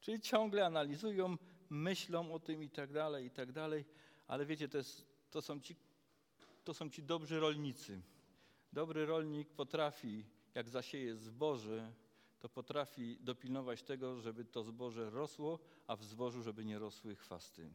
Czyli 0.00 0.20
ciągle 0.20 0.66
analizują, 0.66 1.36
myślą 1.70 2.32
o 2.32 2.38
tym 2.38 2.62
i 2.62 2.70
tak 2.70 2.92
dalej, 2.92 3.26
i 3.26 3.30
tak 3.30 3.52
dalej. 3.52 3.84
Ale 4.26 4.46
wiecie, 4.46 4.68
to, 4.68 4.78
jest, 4.78 5.06
to, 5.30 5.42
są 5.42 5.60
ci, 5.60 5.76
to 6.64 6.74
są 6.74 6.90
ci 6.90 7.02
dobrzy 7.02 7.40
rolnicy. 7.40 8.00
Dobry 8.72 9.06
rolnik 9.06 9.48
potrafi, 9.48 10.24
jak 10.54 10.68
zasieje 10.68 11.16
zboże, 11.16 11.92
to 12.40 12.48
potrafi 12.48 13.18
dopilnować 13.20 13.82
tego, 13.82 14.20
żeby 14.20 14.44
to 14.44 14.62
zboże 14.62 15.10
rosło, 15.10 15.58
a 15.86 15.96
w 15.96 16.04
zbożu, 16.04 16.42
żeby 16.42 16.64
nie 16.64 16.78
rosły 16.78 17.16
chwasty. 17.16 17.70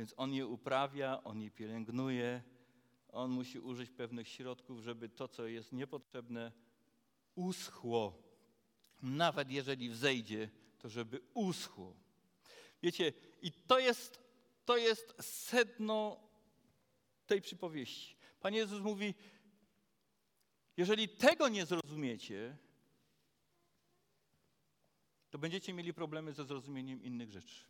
Więc 0.00 0.14
on 0.16 0.34
je 0.34 0.46
uprawia, 0.46 1.24
on 1.24 1.42
je 1.42 1.50
pielęgnuje, 1.50 2.42
on 3.08 3.30
musi 3.30 3.58
użyć 3.58 3.90
pewnych 3.90 4.28
środków, 4.28 4.80
żeby 4.80 5.08
to, 5.08 5.28
co 5.28 5.46
jest 5.46 5.72
niepotrzebne, 5.72 6.52
uschło. 7.34 8.22
Nawet 9.02 9.50
jeżeli 9.50 9.90
wzejdzie, 9.90 10.50
to 10.78 10.88
żeby 10.88 11.20
uschło. 11.34 11.94
Wiecie, 12.82 13.12
i 13.42 13.52
to 13.52 13.78
jest, 13.78 14.20
to 14.64 14.76
jest 14.76 15.14
sedno 15.20 16.20
tej 17.26 17.40
przypowieści. 17.40 18.16
Pan 18.40 18.54
Jezus 18.54 18.82
mówi, 18.82 19.14
jeżeli 20.76 21.08
tego 21.08 21.48
nie 21.48 21.66
zrozumiecie, 21.66 22.56
to 25.30 25.38
będziecie 25.38 25.72
mieli 25.72 25.94
problemy 25.94 26.32
ze 26.32 26.44
zrozumieniem 26.44 27.02
innych 27.02 27.30
rzeczy. 27.30 27.64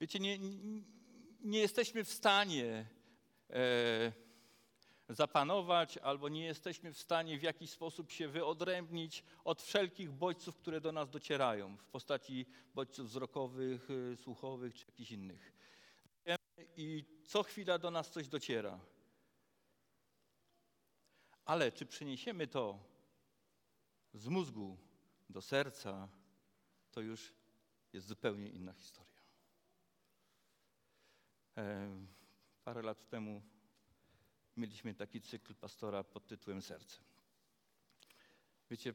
Wiecie, 0.00 0.20
nie, 0.20 0.38
nie, 1.42 1.58
jesteśmy 1.58 2.04
w 2.04 2.12
stanie 2.12 2.86
e, 3.50 4.12
zapanować, 5.08 5.98
albo 5.98 6.28
nie 6.28 6.44
jesteśmy 6.44 6.92
w 6.92 6.98
stanie 6.98 7.38
w 7.38 7.42
jakiś 7.42 7.70
sposób 7.70 8.10
się 8.10 8.28
wyodrębnić 8.28 9.24
od 9.44 9.62
wszelkich 9.62 10.12
bodźców, 10.12 10.56
które 10.56 10.80
do 10.80 10.92
nas 10.92 11.10
docierają 11.10 11.76
w 11.76 11.86
postaci 11.86 12.46
bodźców 12.74 13.08
wzrokowych, 13.08 13.88
e, 13.90 14.16
słuchowych 14.16 14.74
czy 14.74 14.86
jakichś 14.86 15.10
innych. 15.10 15.52
I 16.76 17.04
co 17.24 17.42
chwila 17.42 17.78
do 17.78 17.90
nas 17.90 18.10
coś 18.10 18.28
dociera. 18.28 18.80
Ale 21.44 21.72
czy 21.72 21.86
przeniesiemy 21.86 22.46
to 22.46 22.78
z 24.14 24.28
mózgu 24.28 24.76
do 25.30 25.42
serca, 25.42 26.08
to 26.90 27.00
już 27.00 27.32
jest 27.92 28.06
zupełnie 28.06 28.48
inna 28.48 28.72
historia. 28.72 29.09
E, 31.56 31.90
parę 32.64 32.82
lat 32.82 33.08
temu 33.08 33.42
mieliśmy 34.56 34.94
taki 34.94 35.20
cykl 35.20 35.54
pastora 35.54 36.04
pod 36.04 36.26
tytułem 36.26 36.62
Serce. 36.62 37.00
Wiecie, 38.70 38.94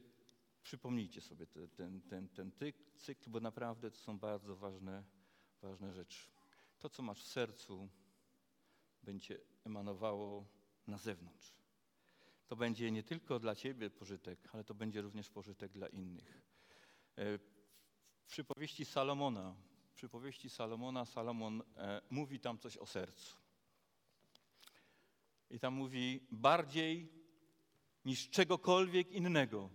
przypomnijcie 0.62 1.20
sobie 1.20 1.46
te, 1.46 1.68
ten, 1.68 2.00
ten, 2.00 2.28
ten 2.28 2.52
cykl, 2.94 3.30
bo 3.30 3.40
naprawdę 3.40 3.90
to 3.90 3.98
są 3.98 4.18
bardzo 4.18 4.56
ważne, 4.56 5.04
ważne 5.62 5.92
rzeczy. 5.92 6.28
To, 6.78 6.88
co 6.88 7.02
masz 7.02 7.22
w 7.22 7.26
sercu, 7.26 7.88
będzie 9.02 9.40
emanowało 9.64 10.46
na 10.86 10.98
zewnątrz. 10.98 11.54
To 12.46 12.56
będzie 12.56 12.90
nie 12.90 13.02
tylko 13.02 13.38
dla 13.38 13.54
ciebie 13.54 13.90
pożytek, 13.90 14.48
ale 14.52 14.64
to 14.64 14.74
będzie 14.74 15.02
również 15.02 15.30
pożytek 15.30 15.72
dla 15.72 15.88
innych. 15.88 16.42
E, 17.16 17.38
w 17.38 18.26
przypowieści 18.26 18.84
Salomona, 18.84 19.54
przypowieści 19.96 20.50
Salomona, 20.50 21.04
Salomon 21.04 21.62
e, 21.76 22.00
mówi 22.10 22.40
tam 22.40 22.58
coś 22.58 22.76
o 22.76 22.86
sercu. 22.86 23.36
I 25.50 25.60
tam 25.60 25.74
mówi 25.74 26.26
bardziej 26.30 27.08
niż 28.04 28.30
czegokolwiek 28.30 29.12
innego. 29.12 29.70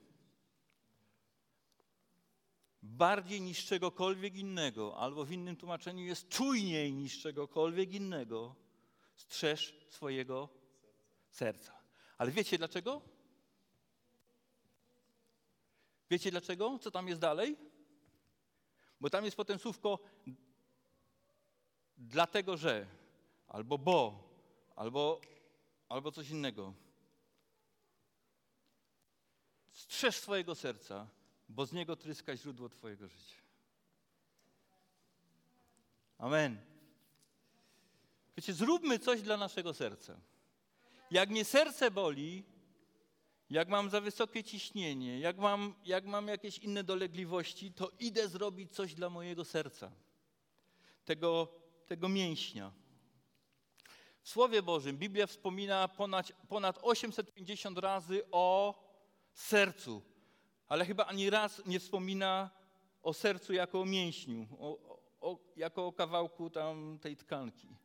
Bardziej 2.81 3.41
niż 3.41 3.65
czegokolwiek 3.65 4.35
innego, 4.35 4.97
albo 4.97 5.25
w 5.25 5.31
innym 5.31 5.55
tłumaczeniu 5.55 6.05
jest 6.05 6.29
czujniej 6.29 6.93
niż 6.93 7.21
czegokolwiek 7.21 7.93
innego. 7.93 8.55
Strzeż 9.15 9.85
swojego 9.89 10.49
serca. 11.29 11.81
Ale 12.17 12.31
wiecie 12.31 12.57
dlaczego? 12.57 13.01
Wiecie 16.09 16.31
dlaczego? 16.31 16.79
Co 16.79 16.91
tam 16.91 17.07
jest 17.07 17.21
dalej? 17.21 17.70
Bo 19.01 19.09
tam 19.09 19.25
jest 19.25 19.37
potem 19.37 19.59
słówko 19.59 19.99
dlatego, 21.97 22.57
że, 22.57 22.87
albo 23.47 23.77
bo, 23.77 24.29
albo, 24.75 25.21
albo 25.89 26.11
coś 26.11 26.29
innego. 26.29 26.73
Strzeż 29.69 30.15
swojego 30.15 30.55
serca, 30.55 31.07
bo 31.49 31.65
z 31.65 31.73
niego 31.73 31.95
tryska 31.95 32.37
źródło 32.37 32.69
Twojego 32.69 33.07
życia. 33.07 33.41
Amen. 36.17 36.61
Wiecie, 38.37 38.53
zróbmy 38.53 38.99
coś 38.99 39.21
dla 39.21 39.37
naszego 39.37 39.73
serca. 39.73 40.19
Jak 41.11 41.29
mnie 41.29 41.45
serce 41.45 41.91
boli, 41.91 42.43
jak 43.51 43.67
mam 43.67 43.89
za 43.89 44.01
wysokie 44.01 44.43
ciśnienie, 44.43 45.19
jak 45.19 45.37
mam, 45.37 45.75
jak 45.85 46.05
mam 46.05 46.27
jakieś 46.27 46.57
inne 46.57 46.83
dolegliwości, 46.83 47.71
to 47.71 47.91
idę 47.99 48.27
zrobić 48.27 48.71
coś 48.75 48.93
dla 48.93 49.09
mojego 49.09 49.45
serca, 49.45 49.91
tego, 51.05 51.47
tego 51.87 52.09
mięśnia. 52.09 52.71
W 54.21 54.29
Słowie 54.29 54.61
Bożym 54.61 54.97
Biblia 54.97 55.27
wspomina 55.27 55.87
ponad, 55.87 56.31
ponad 56.49 56.79
850 56.81 57.77
razy 57.77 58.21
o 58.31 58.75
sercu, 59.33 60.01
ale 60.67 60.85
chyba 60.85 61.05
ani 61.05 61.29
raz 61.29 61.61
nie 61.65 61.79
wspomina 61.79 62.49
o 63.03 63.13
sercu 63.13 63.53
jako 63.53 63.81
o 63.81 63.85
mięśniu, 63.85 64.47
o, 64.59 64.99
o, 65.21 65.39
jako 65.55 65.87
o 65.87 65.93
kawałku 65.93 66.49
tam 66.49 66.99
tej 66.99 67.17
tkanki. 67.17 67.75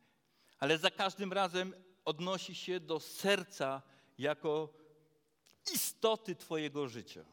Ale 0.59 0.77
za 0.77 0.91
każdym 0.91 1.33
razem 1.33 1.73
odnosi 2.05 2.55
się 2.55 2.79
do 2.79 2.99
serca 2.99 3.81
jako 4.17 4.86
istoty 5.73 6.35
Twojego 6.35 6.87
życia, 6.87 7.25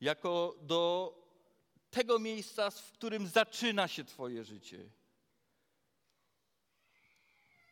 jako 0.00 0.54
do 0.60 1.14
tego 1.90 2.18
miejsca, 2.18 2.70
w 2.70 2.92
którym 2.92 3.26
zaczyna 3.26 3.88
się 3.88 4.04
Twoje 4.04 4.44
życie. 4.44 4.90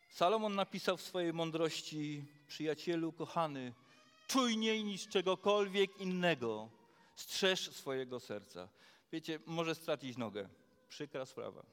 Salomon 0.09 0.55
napisał 0.55 0.97
w 0.97 1.01
swojej 1.01 1.33
mądrości: 1.33 2.25
Przyjacielu, 2.47 3.13
kochany, 3.13 3.73
czujniej 4.27 4.83
niż 4.83 5.07
czegokolwiek 5.07 5.97
innego, 5.97 6.69
strzeż 7.15 7.71
swojego 7.71 8.19
serca. 8.19 8.69
Wiecie, 9.11 9.39
może 9.45 9.75
stracić 9.75 10.17
nogę. 10.17 10.49
Przykra 10.89 11.25
sprawa. 11.25 11.65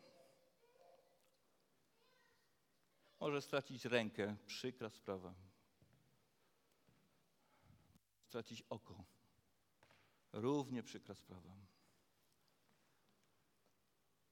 Może 3.21 3.43
stracić 3.43 3.85
rękę. 3.85 4.37
Przykra 4.47 4.91
sprawa 4.91 5.46
stracić 8.37 8.63
oko. 8.71 9.05
Równie 10.33 10.83
przykra 10.83 11.15
sprawa. 11.15 11.57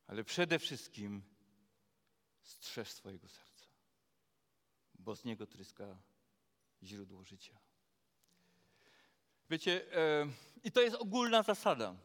Ale 0.06 0.24
przede 0.24 0.58
wszystkim 0.58 1.22
strzeż 2.42 2.92
swojego 2.92 3.28
serca, 3.28 3.66
bo 4.94 5.16
z 5.16 5.24
niego 5.24 5.46
tryska 5.46 5.98
źródło 6.82 7.24
życia. 7.24 7.58
Wiecie, 9.50 9.96
e, 9.96 10.26
i 10.64 10.72
to 10.72 10.80
jest 10.80 10.96
ogólna 10.96 11.42
zasada. 11.42 11.96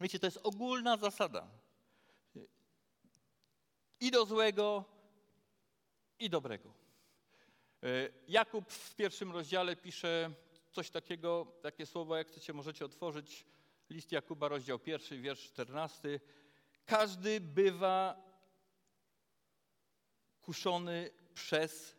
Wiecie, 0.00 0.18
to 0.18 0.26
jest 0.26 0.40
ogólna 0.42 0.96
zasada. 0.96 1.48
I 4.00 4.10
do 4.10 4.26
złego, 4.26 4.84
i 6.18 6.30
dobrego. 6.30 6.74
E, 7.82 7.88
Jakub 8.28 8.72
w 8.72 8.94
pierwszym 8.94 9.32
rozdziale 9.32 9.76
pisze 9.76 10.45
coś 10.76 10.90
takiego, 10.90 11.46
takie 11.62 11.86
słowa, 11.86 12.18
jak 12.18 12.28
chcecie, 12.28 12.52
możecie 12.52 12.84
otworzyć. 12.84 13.46
List 13.90 14.12
Jakuba, 14.12 14.48
rozdział 14.48 14.78
pierwszy, 14.78 15.18
wiersz 15.18 15.44
czternasty. 15.44 16.20
Każdy 16.86 17.40
bywa 17.40 18.22
kuszony 20.40 21.10
przez, 21.34 21.96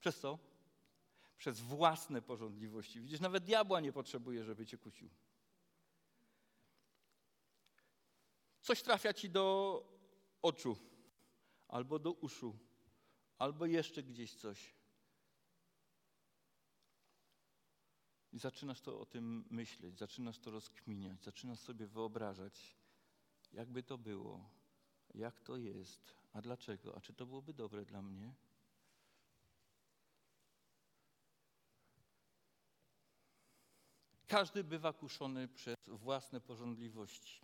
przez 0.00 0.20
co? 0.20 0.38
Przez 1.36 1.60
własne 1.60 2.22
porządliwości. 2.22 3.00
Widzisz, 3.00 3.20
nawet 3.20 3.44
diabła 3.44 3.80
nie 3.80 3.92
potrzebuje, 3.92 4.44
żeby 4.44 4.66
cię 4.66 4.78
kusił. 4.78 5.10
Coś 8.60 8.82
trafia 8.82 9.12
ci 9.14 9.30
do 9.30 9.44
oczu, 10.42 10.76
albo 11.68 11.98
do 11.98 12.12
uszu, 12.12 12.58
albo 13.38 13.66
jeszcze 13.66 14.02
gdzieś 14.02 14.34
coś. 14.34 14.77
I 18.32 18.38
zaczynasz 18.38 18.80
to 18.80 19.00
o 19.00 19.06
tym 19.06 19.44
myśleć, 19.50 19.98
zaczynasz 19.98 20.38
to 20.38 20.50
rozkminiać, 20.50 21.24
zaczynasz 21.24 21.58
sobie 21.58 21.86
wyobrażać, 21.86 22.76
jakby 23.52 23.82
to 23.82 23.98
było, 23.98 24.50
jak 25.14 25.40
to 25.40 25.56
jest, 25.56 26.14
a 26.32 26.42
dlaczego, 26.42 26.96
a 26.96 27.00
czy 27.00 27.14
to 27.14 27.26
byłoby 27.26 27.54
dobre 27.54 27.84
dla 27.84 28.02
mnie? 28.02 28.34
Każdy 34.26 34.64
bywa 34.64 34.92
kuszony 34.92 35.48
przez 35.48 35.76
własne 35.86 36.40
porządliwości. 36.40 37.40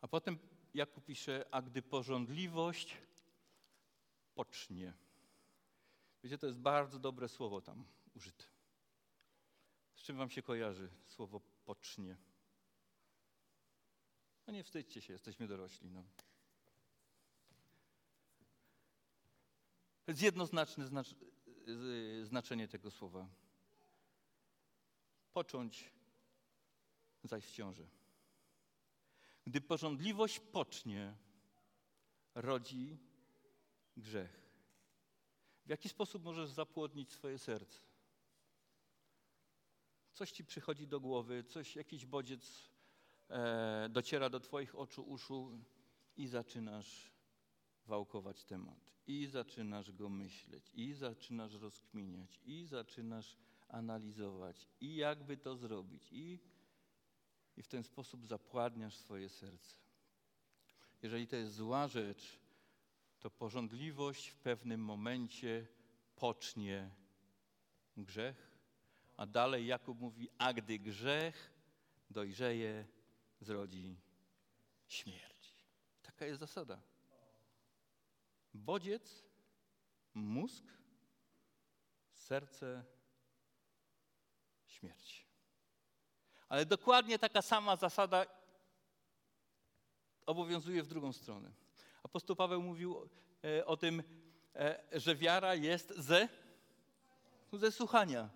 A 0.00 0.08
potem 0.08 0.38
Jakub 0.74 1.04
pisze, 1.04 1.44
a 1.50 1.62
gdy 1.62 1.82
porządliwość 1.82 2.96
pocznie. 4.34 4.92
Wiecie, 6.24 6.38
to 6.38 6.46
jest 6.46 6.58
bardzo 6.58 6.98
dobre 6.98 7.28
słowo 7.28 7.60
tam 7.60 7.84
użyte. 8.14 8.44
Z 9.94 10.02
czym 10.02 10.16
wam 10.16 10.30
się 10.30 10.42
kojarzy 10.42 10.90
słowo 11.06 11.40
pocznie? 11.64 12.16
No 14.46 14.52
nie 14.52 14.64
wstydźcie 14.64 15.00
się, 15.00 15.12
jesteśmy 15.12 15.46
dorośli. 15.46 15.90
No. 15.90 16.04
To 20.04 20.12
jest 20.12 20.22
jednoznaczne 20.22 20.86
znacz 20.86 21.14
znaczenie 22.22 22.68
tego 22.68 22.90
słowa. 22.90 23.28
Począć, 25.32 25.92
zaś 27.24 27.44
w 27.44 27.52
ciąży. 27.52 27.88
Gdy 29.46 29.60
porządliwość 29.60 30.40
pocznie, 30.40 31.16
rodzi 32.34 32.98
grzech. 33.96 34.43
W 35.66 35.68
jaki 35.68 35.88
sposób 35.88 36.24
możesz 36.24 36.50
zapłodnić 36.50 37.12
swoje 37.12 37.38
serce? 37.38 37.80
Coś 40.12 40.32
ci 40.32 40.44
przychodzi 40.44 40.86
do 40.86 41.00
głowy, 41.00 41.44
coś, 41.44 41.76
jakiś 41.76 42.06
bodziec 42.06 42.70
e, 43.30 43.88
dociera 43.90 44.30
do 44.30 44.40
twoich 44.40 44.74
oczu, 44.74 45.02
uszu 45.02 45.58
i 46.16 46.26
zaczynasz 46.26 47.10
wałkować 47.86 48.44
temat. 48.44 48.94
I 49.06 49.26
zaczynasz 49.26 49.92
go 49.92 50.08
myśleć, 50.08 50.70
i 50.74 50.92
zaczynasz 50.92 51.54
rozkminiać, 51.54 52.40
i 52.44 52.64
zaczynasz 52.64 53.36
analizować, 53.68 54.68
i 54.80 54.96
jakby 54.96 55.36
to 55.36 55.56
zrobić, 55.56 56.12
i, 56.12 56.38
i 57.56 57.62
w 57.62 57.68
ten 57.68 57.82
sposób 57.82 58.26
zapładniasz 58.26 58.96
swoje 58.96 59.28
serce. 59.28 59.76
Jeżeli 61.02 61.26
to 61.26 61.36
jest 61.36 61.54
zła 61.54 61.88
rzecz, 61.88 62.38
to 63.24 63.30
porządliwość 63.30 64.28
w 64.28 64.36
pewnym 64.36 64.80
momencie 64.80 65.66
pocznie 66.16 66.90
grzech, 67.96 68.58
a 69.16 69.26
dalej 69.26 69.66
Jakub 69.66 70.00
mówi, 70.00 70.28
a 70.38 70.52
gdy 70.52 70.78
grzech 70.78 71.52
dojrzeje, 72.10 72.86
zrodzi 73.40 73.96
śmierć. 74.88 75.54
Taka 76.02 76.26
jest 76.26 76.40
zasada. 76.40 76.80
Bodziec, 78.54 79.24
mózg, 80.14 80.64
serce 82.12 82.84
śmierć. 84.66 85.26
Ale 86.48 86.66
dokładnie 86.66 87.18
taka 87.18 87.42
sama 87.42 87.76
zasada 87.76 88.26
obowiązuje 90.26 90.82
w 90.82 90.88
drugą 90.88 91.12
stronę. 91.12 91.63
Apostoł 92.04 92.36
Paweł 92.36 92.62
mówił 92.62 93.08
e, 93.44 93.66
o 93.66 93.76
tym, 93.76 94.02
e, 94.54 94.84
że 94.92 95.16
wiara 95.16 95.54
jest 95.54 95.94
ze, 95.96 96.28
ze 97.52 97.72
słuchania. 97.72 98.30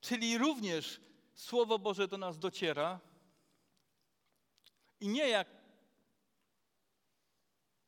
Czyli 0.00 0.38
również 0.38 1.00
Słowo 1.34 1.78
Boże 1.78 2.08
do 2.08 2.18
nas 2.18 2.38
dociera 2.38 3.00
i 5.00 5.08
nie 5.08 5.28
jak 5.28 5.48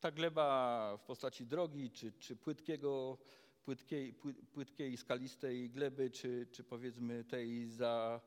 ta 0.01 0.11
gleba 0.11 0.97
w 0.97 1.03
postaci 1.03 1.47
drogi, 1.47 1.91
czy, 1.91 2.13
czy 2.13 2.37
płytkiego, 2.37 3.19
płytkiej, 3.65 4.15
płytkiej, 4.53 4.97
skalistej 4.97 5.71
gleby, 5.71 6.11
czy, 6.11 6.47
czy 6.53 6.65
powiedzmy 6.65 7.25
tej 7.25 7.69
za, 7.69 8.21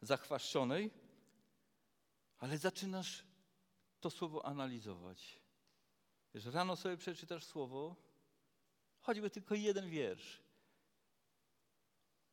zachwaszczonej, 0.00 0.90
ale 2.38 2.58
zaczynasz 2.58 3.24
to 4.00 4.10
słowo 4.10 4.46
analizować. 4.46 5.45
Wiesz, 6.36 6.44
rano 6.44 6.76
sobie 6.76 6.96
przeczytasz 6.96 7.44
słowo, 7.44 7.96
choćby 9.00 9.30
tylko 9.30 9.54
jeden 9.54 9.90
wiersz. 9.90 10.42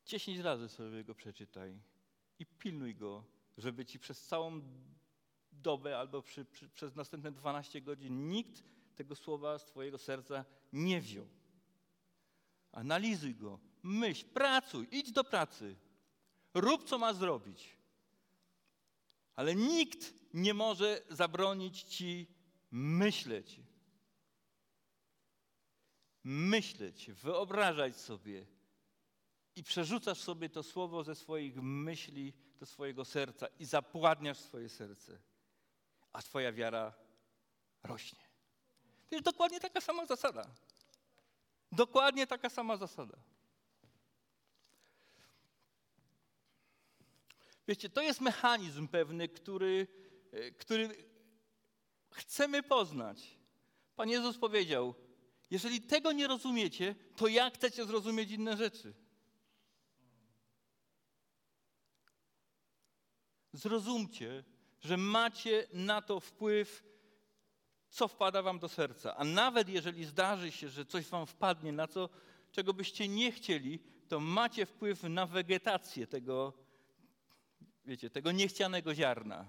Dziesięć 0.05 0.39
razy 0.39 0.69
sobie 0.69 1.03
go 1.03 1.15
przeczytaj 1.15 1.79
i 2.39 2.45
pilnuj 2.45 2.95
go, 2.95 3.23
żeby 3.57 3.85
ci 3.85 3.99
przez 3.99 4.25
całą 4.25 4.61
dobę 5.51 5.99
albo 5.99 6.21
przy, 6.21 6.45
przy, 6.45 6.69
przez 6.69 6.95
następne 6.95 7.31
12 7.31 7.81
godzin 7.81 8.29
nikt 8.29 8.63
tego 8.95 9.15
słowa 9.15 9.59
z 9.59 9.65
Twojego 9.65 9.97
serca 9.97 10.45
nie 10.73 11.01
wziął. 11.01 11.27
Analizuj 12.71 13.35
go, 13.35 13.59
myśl, 13.83 14.25
pracuj, 14.25 14.87
idź 14.91 15.11
do 15.11 15.23
pracy, 15.23 15.75
rób 16.53 16.83
co 16.83 16.97
ma 16.97 17.13
zrobić. 17.13 17.77
Ale 19.35 19.55
nikt 19.55 20.13
nie 20.33 20.53
może 20.53 21.01
zabronić 21.09 21.83
Ci 21.83 22.27
myśleć. 22.71 23.59
Myśleć, 26.23 27.11
wyobrażać 27.11 27.97
sobie 27.97 28.45
i 29.55 29.63
przerzucasz 29.63 30.17
sobie 30.17 30.49
to 30.49 30.63
słowo 30.63 31.03
ze 31.03 31.15
swoich 31.15 31.61
myśli 31.61 32.33
do 32.59 32.65
swojego 32.65 33.05
serca 33.05 33.47
i 33.59 33.65
zapładniasz 33.65 34.39
swoje 34.39 34.69
serce, 34.69 35.19
a 36.13 36.21
Twoja 36.21 36.51
wiara 36.51 36.93
rośnie. 37.83 38.19
To 39.09 39.15
jest 39.15 39.25
dokładnie 39.25 39.59
taka 39.59 39.81
sama 39.81 40.05
zasada. 40.05 40.47
Dokładnie 41.71 42.27
taka 42.27 42.49
sama 42.49 42.77
zasada. 42.77 43.17
Wiecie, 47.67 47.89
to 47.89 48.01
jest 48.01 48.21
mechanizm 48.21 48.87
pewny, 48.87 49.29
który, 49.29 49.87
e, 50.31 50.51
który 50.51 51.05
chcemy 52.11 52.63
poznać. 52.63 53.37
Pan 53.95 54.09
Jezus 54.09 54.37
powiedział: 54.37 54.95
Jeżeli 55.51 55.81
tego 55.81 56.11
nie 56.11 56.27
rozumiecie, 56.27 56.95
to 57.15 57.27
jak 57.27 57.53
chcecie 57.53 57.85
zrozumieć 57.85 58.31
inne 58.31 58.57
rzeczy? 58.57 58.93
Zrozumcie, 63.53 64.43
że 64.81 64.97
macie 64.97 65.67
na 65.73 66.01
to 66.01 66.19
wpływ 66.19 66.83
co 67.93 68.07
wpada 68.07 68.41
wam 68.41 68.59
do 68.59 68.69
serca. 68.69 69.15
A 69.17 69.23
nawet 69.23 69.69
jeżeli 69.69 70.05
zdarzy 70.05 70.51
się, 70.51 70.69
że 70.69 70.85
coś 70.85 71.05
wam 71.05 71.27
wpadnie, 71.27 71.71
na 71.71 71.87
co, 71.87 72.09
czego 72.51 72.73
byście 72.73 73.07
nie 73.07 73.31
chcieli, 73.31 73.79
to 74.07 74.19
macie 74.19 74.65
wpływ 74.65 75.03
na 75.03 75.25
wegetację 75.25 76.07
tego, 76.07 76.53
wiecie, 77.85 78.09
tego 78.09 78.31
niechcianego 78.31 78.95
ziarna. 78.95 79.45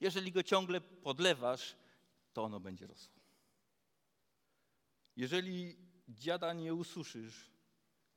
Jeżeli 0.00 0.32
go 0.32 0.42
ciągle 0.42 0.80
podlewasz, 0.80 1.76
to 2.32 2.44
ono 2.44 2.60
będzie 2.60 2.86
rosło. 2.86 3.23
Jeżeli 5.16 5.76
dziada 6.08 6.52
nie 6.52 6.74
ususzysz, 6.74 7.50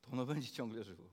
to 0.00 0.10
ono 0.10 0.26
będzie 0.26 0.50
ciągle 0.52 0.84
żyło. 0.84 1.10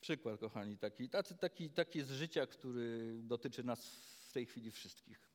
Przykład, 0.00 0.40
kochani, 0.40 0.78
taki, 0.78 1.08
taki, 1.08 1.34
taki, 1.34 1.70
taki 1.70 2.02
z 2.02 2.10
życia, 2.10 2.46
który 2.46 3.18
dotyczy 3.22 3.64
nas 3.64 3.86
w 4.28 4.32
tej 4.32 4.46
chwili 4.46 4.70
wszystkich. 4.70 5.32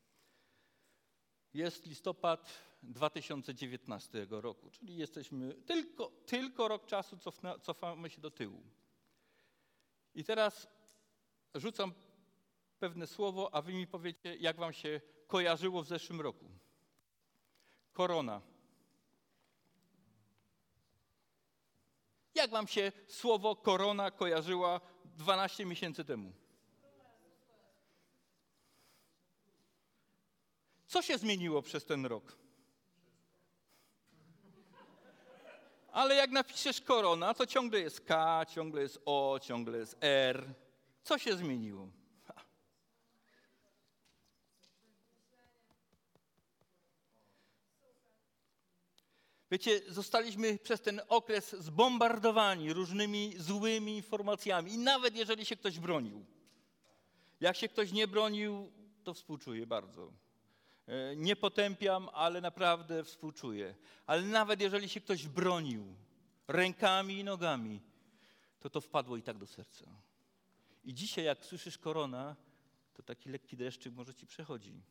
Jest 1.53 1.85
listopad 1.85 2.59
2019 2.83 4.27
roku, 4.29 4.69
czyli 4.69 4.97
jesteśmy 4.97 5.53
tylko, 5.53 6.11
tylko 6.25 6.67
rok 6.67 6.85
czasu, 6.85 7.17
cofamy 7.61 8.09
się 8.09 8.21
do 8.21 8.31
tyłu. 8.31 8.63
I 10.15 10.23
teraz 10.23 10.67
rzucam 11.55 11.93
pewne 12.79 13.07
słowo, 13.07 13.55
a 13.55 13.61
wy 13.61 13.73
mi 13.73 13.87
powiecie, 13.87 14.35
jak 14.35 14.57
wam 14.57 14.73
się 14.73 15.01
kojarzyło 15.27 15.83
w 15.83 15.87
zeszłym 15.87 16.21
roku. 16.21 16.45
Korona. 17.93 18.41
Jak 22.35 22.51
wam 22.51 22.67
się 22.67 22.91
słowo 23.07 23.55
korona 23.55 24.11
kojarzyła 24.11 24.81
12 25.05 25.65
miesięcy 25.65 26.05
temu? 26.05 26.33
Co 30.87 31.01
się 31.01 31.17
zmieniło 31.17 31.61
przez 31.61 31.85
ten 31.85 32.05
rok? 32.05 32.37
Ale 35.97 36.15
jak 36.15 36.31
napiszesz 36.31 36.81
korona, 36.81 37.33
to 37.33 37.45
ciągle 37.45 37.79
jest 37.79 38.01
K, 38.01 38.45
ciągle 38.49 38.81
jest 38.81 39.01
O, 39.05 39.39
ciągle 39.41 39.77
jest 39.77 39.97
R. 40.01 40.53
Co 41.03 41.17
się 41.17 41.37
zmieniło? 41.37 41.89
Wiecie, 49.51 49.81
zostaliśmy 49.87 50.57
przez 50.57 50.81
ten 50.81 51.01
okres 51.07 51.55
zbombardowani 51.59 52.73
różnymi 52.73 53.33
złymi 53.37 53.95
informacjami 53.95 54.73
i 54.73 54.77
nawet 54.77 55.15
jeżeli 55.15 55.45
się 55.45 55.55
ktoś 55.55 55.79
bronił. 55.79 56.25
Jak 57.39 57.55
się 57.55 57.67
ktoś 57.67 57.91
nie 57.91 58.07
bronił, 58.07 58.71
to 59.03 59.13
współczuję 59.13 59.67
bardzo. 59.67 60.11
E, 60.87 61.15
nie 61.15 61.35
potępiam, 61.35 62.09
ale 62.13 62.41
naprawdę 62.41 63.03
współczuję. 63.03 63.75
Ale 64.05 64.21
nawet 64.21 64.61
jeżeli 64.61 64.89
się 64.89 65.01
ktoś 65.01 65.27
bronił 65.27 65.95
rękami 66.47 67.19
i 67.19 67.23
nogami, 67.23 67.81
to 68.59 68.69
to 68.69 68.81
wpadło 68.81 69.17
i 69.17 69.23
tak 69.23 69.37
do 69.37 69.47
serca. 69.47 69.85
I 70.83 70.93
dzisiaj, 70.93 71.25
jak 71.25 71.45
słyszysz 71.45 71.77
korona, 71.77 72.35
to 72.93 73.03
taki 73.03 73.29
lekki 73.29 73.57
deszczyk 73.57 73.93
może 73.93 74.15
ci 74.15 74.27
przechodzi. 74.27 74.81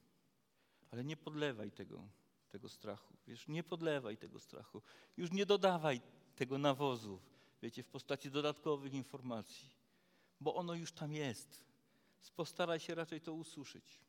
Ale 0.91 1.05
nie 1.05 1.17
podlewaj 1.17 1.71
tego 1.71 2.09
tego 2.57 2.69
strachu. 2.69 3.15
Wiesz, 3.27 3.49
nie 3.49 3.63
podlewaj 3.63 4.17
tego 4.17 4.41
strachu. 4.41 4.83
Już 5.17 5.33
nie 5.33 5.47
dodawaj 5.47 6.01
tego 6.37 6.59
nawozu, 6.59 7.21
wiecie, 7.63 7.83
w 7.83 7.89
postaci 7.89 8.31
dodatkowych 8.31 8.95
informacji, 8.95 9.71
bo 10.41 10.55
ono 10.55 10.75
już 10.75 10.93
tam 10.93 11.13
jest. 11.13 11.65
Postaraj 12.37 12.81
się 12.81 12.95
raczej 12.95 13.21
to 13.21 13.33
ususzyć. 13.33 14.01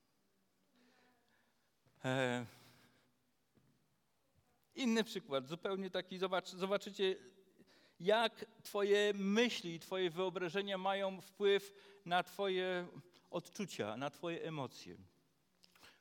E... 2.06 2.46
Inny 4.76 5.04
przykład, 5.04 5.48
zupełnie 5.48 5.90
taki, 5.90 6.18
zobacz, 6.18 6.50
zobaczycie, 6.50 7.16
jak 8.00 8.46
Twoje 8.64 9.14
myśli 9.14 9.80
Twoje 9.80 10.10
wyobrażenia 10.10 10.78
mają 10.78 11.22
wpływ 11.22 11.74
na 12.06 12.24
Twoje 12.24 12.88
odczucia, 13.32 13.98
na 13.98 14.10
Twoje 14.10 14.44
emocje. 14.44 14.98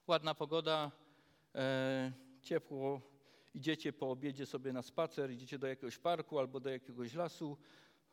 Ładna 0.07 0.35
pogoda, 0.35 0.91
e, 1.55 2.13
ciepło, 2.43 3.01
idziecie 3.55 3.93
po 3.93 4.11
obiedzie 4.11 4.47
sobie 4.47 4.73
na 4.73 4.83
spacer, 4.83 5.31
idziecie 5.31 5.59
do 5.59 5.67
jakiegoś 5.67 5.99
parku 5.99 6.39
albo 6.39 6.61
do 6.61 6.71
jakiegoś 6.71 7.15
lasu, 7.15 7.57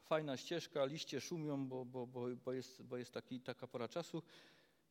fajna 0.03 0.37
ścieżka, 0.37 0.85
liście 0.85 1.21
szumią, 1.21 1.67
bo, 1.67 1.85
bo, 1.85 2.07
bo, 2.07 2.27
bo, 2.45 2.53
jest, 2.53 2.83
bo 2.83 2.97
jest 2.97 3.13
taki, 3.13 3.39
taka 3.39 3.67
pora 3.67 3.87
czasu. 3.87 4.23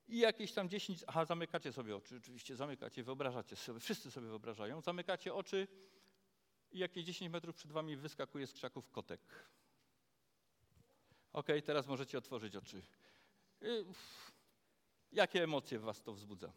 I 0.08 0.18
jakieś 0.18 0.52
tam 0.52 0.68
10, 0.68 1.04
aha, 1.06 1.24
zamykacie 1.24 1.72
sobie 1.72 1.96
oczy, 1.96 2.16
oczywiście 2.16 2.56
zamykacie, 2.56 3.02
wyobrażacie 3.02 3.56
sobie, 3.56 3.80
wszyscy 3.80 4.10
sobie 4.10 4.28
wyobrażają, 4.28 4.80
zamykacie 4.80 5.34
oczy 5.34 5.68
i 6.72 6.78
jakieś 6.78 7.04
10 7.04 7.32
metrów 7.32 7.56
przed 7.56 7.72
wami 7.72 7.96
wyskakuje 7.96 8.46
z 8.46 8.52
krzaków 8.52 8.90
kotek. 8.90 9.20
Ok, 11.32 11.46
teraz 11.64 11.86
możecie 11.86 12.18
otworzyć 12.18 12.56
oczy. 12.56 12.82
Y, 13.62 13.84
jakie 15.12 15.42
emocje 15.42 15.78
w 15.78 15.82
was 15.82 16.02
to 16.02 16.12
wzbudza? 16.12 16.52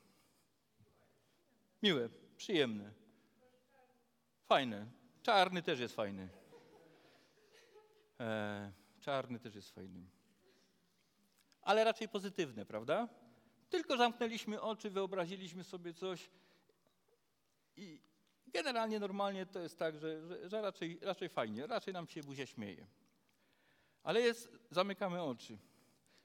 Miłe 1.84 2.10
przyjemny. 2.38 2.94
Fajny. 4.46 4.92
Czarny 5.24 5.62
też 5.62 5.80
jest 5.80 5.96
fajny. 5.96 6.30
E, 8.20 8.72
czarny 9.00 9.40
też 9.40 9.56
jest 9.56 9.70
fajny. 9.70 10.08
Ale 11.62 11.84
raczej 11.84 12.10
pozytywne, 12.10 12.66
prawda? 12.66 13.08
Tylko 13.76 13.98
zamknęliśmy 13.98 14.62
oczy, 14.62 14.90
wyobraziliśmy 14.90 15.64
sobie 15.64 15.94
coś 15.94 16.30
I 17.78 18.02
generalnie 18.48 19.00
normalnie 19.00 19.46
to 19.46 19.60
jest 19.60 19.80
tak, 19.80 19.98
że, 19.98 20.28
że, 20.28 20.50
że 20.50 20.62
raczej, 20.62 21.00
raczej 21.02 21.30
fajnie, 21.30 21.68
raczej 21.68 21.94
nam 21.94 22.08
się 22.08 22.24
buzia 22.24 22.46
śmieje. 22.46 22.88
Ale 24.04 24.22
jest, 24.22 24.50
zamykamy 24.72 25.22
oczy. 25.22 25.58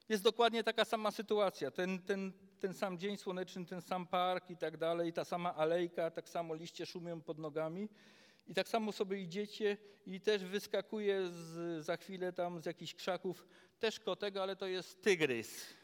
Jest 0.09 0.23
dokładnie 0.23 0.63
taka 0.63 0.85
sama 0.85 1.11
sytuacja. 1.11 1.71
Ten, 1.71 1.99
ten, 1.99 2.33
ten 2.59 2.73
sam 2.73 2.97
dzień 2.97 3.17
słoneczny, 3.17 3.65
ten 3.65 3.81
sam 3.81 4.07
park 4.07 4.49
i 4.49 4.57
tak 4.57 4.77
dalej, 4.77 5.13
ta 5.13 5.25
sama 5.25 5.55
alejka, 5.55 6.11
tak 6.11 6.29
samo 6.29 6.55
liście 6.55 6.85
szumią 6.85 7.21
pod 7.21 7.37
nogami. 7.37 7.89
I 8.47 8.53
tak 8.53 8.67
samo 8.67 8.91
sobie 8.91 9.21
idziecie 9.21 9.77
i 10.05 10.21
też 10.21 10.43
wyskakuje 10.45 11.27
z, 11.27 11.85
za 11.85 11.97
chwilę 11.97 12.33
tam 12.33 12.61
z 12.61 12.65
jakichś 12.65 12.93
krzaków 12.93 13.47
też 13.79 13.99
kotek, 13.99 14.37
ale 14.37 14.55
to 14.55 14.67
jest 14.67 15.01
tygrys. 15.01 15.80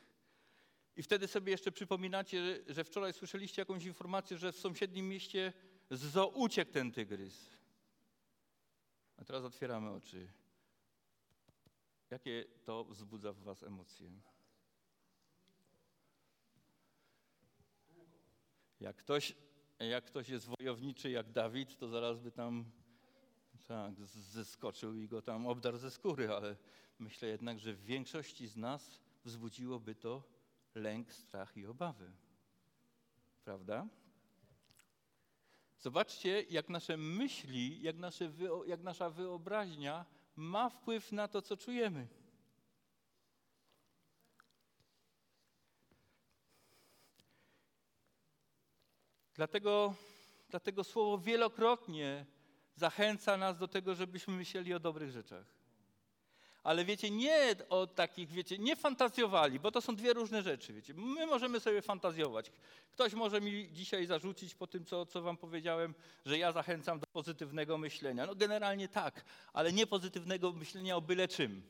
I 0.97 1.03
wtedy 1.03 1.27
sobie 1.27 1.51
jeszcze 1.51 1.71
przypominacie, 1.71 2.63
że 2.67 2.83
wczoraj 2.83 3.13
słyszeliście 3.13 3.61
jakąś 3.61 3.85
informację, 3.85 4.37
że 4.37 4.51
w 4.51 4.59
sąsiednim 4.59 5.09
mieście 5.09 5.53
z 5.91 5.99
zoo 5.99 6.27
uciekł 6.27 6.71
ten 6.71 6.91
tygrys. 6.91 7.49
A 9.17 9.25
teraz 9.25 9.43
otwieramy 9.43 9.91
oczy. 9.91 10.27
Jakie 12.09 12.45
to 12.65 12.83
wzbudza 12.83 13.33
w 13.33 13.39
was 13.39 13.63
emocje? 13.63 14.11
Jak 18.79 18.95
ktoś, 18.95 19.35
jak 19.79 20.05
ktoś 20.05 20.29
jest 20.29 20.49
wojowniczy 20.59 21.09
jak 21.09 21.31
Dawid, 21.31 21.77
to 21.77 21.87
zaraz 21.87 22.19
by 22.19 22.31
tam 22.31 22.71
tak, 23.67 24.05
zeskoczył 24.05 24.95
i 24.95 25.07
go 25.07 25.21
tam 25.21 25.47
obdarł 25.47 25.77
ze 25.77 25.91
skóry, 25.91 26.31
ale 26.31 26.57
myślę 26.99 27.27
jednak, 27.27 27.59
że 27.59 27.73
w 27.73 27.83
większości 27.83 28.47
z 28.47 28.57
nas 28.57 28.99
wzbudziłoby 29.25 29.95
to 29.95 30.36
lęk, 30.77 31.13
strach 31.13 31.57
i 31.57 31.65
obawy. 31.65 32.11
Prawda? 33.43 33.87
Zobaczcie, 35.79 36.41
jak 36.41 36.69
nasze 36.69 36.97
myśli, 36.97 37.81
jak, 37.81 37.97
nasze, 37.97 38.31
jak 38.65 38.81
nasza 38.81 39.09
wyobraźnia 39.09 40.05
ma 40.35 40.69
wpływ 40.69 41.11
na 41.11 41.27
to, 41.27 41.41
co 41.41 41.57
czujemy. 41.57 42.07
Dlatego, 49.33 49.95
dlatego 50.49 50.83
słowo 50.83 51.17
wielokrotnie 51.17 52.25
zachęca 52.75 53.37
nas 53.37 53.57
do 53.57 53.67
tego, 53.67 53.95
żebyśmy 53.95 54.33
myśleli 54.33 54.73
o 54.73 54.79
dobrych 54.79 55.11
rzeczach. 55.11 55.56
Ale 56.67 56.85
wiecie, 56.85 57.11
nie 57.11 57.55
o 57.69 57.87
takich, 57.87 58.31
wiecie, 58.31 58.57
nie 58.57 58.75
fantazjowali, 58.75 59.59
bo 59.59 59.71
to 59.71 59.81
są 59.81 59.95
dwie 59.95 60.13
różne 60.13 60.41
rzeczy, 60.41 60.73
wiecie. 60.73 60.93
My 60.93 61.25
możemy 61.25 61.59
sobie 61.59 61.81
fantazjować. 61.81 62.51
Ktoś 62.91 63.13
może 63.13 63.41
mi 63.41 63.69
dzisiaj 63.73 64.05
zarzucić 64.05 64.55
po 64.55 64.67
tym, 64.67 64.85
co, 64.85 65.05
co 65.05 65.21
wam 65.21 65.37
powiedziałem, 65.37 65.93
że 66.25 66.37
ja 66.37 66.51
zachęcam 66.51 66.99
do 66.99 67.05
pozytywnego 67.13 67.77
myślenia. 67.77 68.25
No 68.25 68.35
generalnie 68.35 68.87
tak, 68.87 69.25
ale 69.53 69.73
nie 69.73 69.87
pozytywnego 69.87 70.51
myślenia 70.51 70.95
o 70.95 71.01
byle 71.01 71.27
czym. 71.27 71.61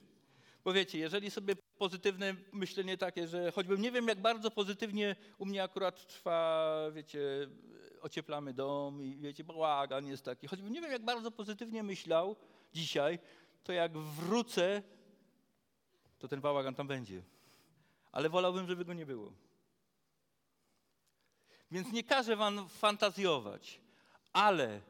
Bo 0.64 0.74
wiecie, 0.74 0.98
jeżeli 0.98 1.32
sobie 1.32 1.56
pozytywne 1.78 2.36
myślenie 2.54 2.98
takie, 2.98 3.28
że 3.28 3.52
choćbym 3.52 3.82
nie 3.82 3.92
wiem, 3.92 4.08
jak 4.08 4.22
bardzo 4.22 4.52
pozytywnie 4.52 5.16
u 5.38 5.46
mnie 5.46 5.64
akurat 5.64 6.08
trwa, 6.08 6.72
wiecie, 6.94 7.20
ocieplamy 8.02 8.54
dom 8.54 9.04
i 9.04 9.18
wiecie, 9.18 9.44
bałagan 9.44 10.08
jest 10.08 10.26
taki. 10.26 10.48
Choćbym 10.48 10.74
nie 10.74 10.82
wiem, 10.82 10.92
jak 10.92 11.06
bardzo 11.06 11.32
pozytywnie 11.32 11.84
myślał 11.84 12.36
dzisiaj, 12.74 13.20
to 13.68 13.74
jak 13.74 13.98
wrócę, 13.98 14.84
to 16.20 16.28
ten 16.28 16.42
bałagan 16.42 16.76
tam 16.76 16.88
będzie. 16.88 17.24
Ale 18.12 18.30
wolałbym, 18.30 18.68
żeby 18.68 18.86
go 18.86 18.94
nie 18.94 19.06
było. 19.06 19.34
Więc 21.72 21.92
nie 21.92 22.04
każę 22.04 22.36
wam 22.36 22.70
fantazjować, 22.70 23.82
ale 24.34 24.82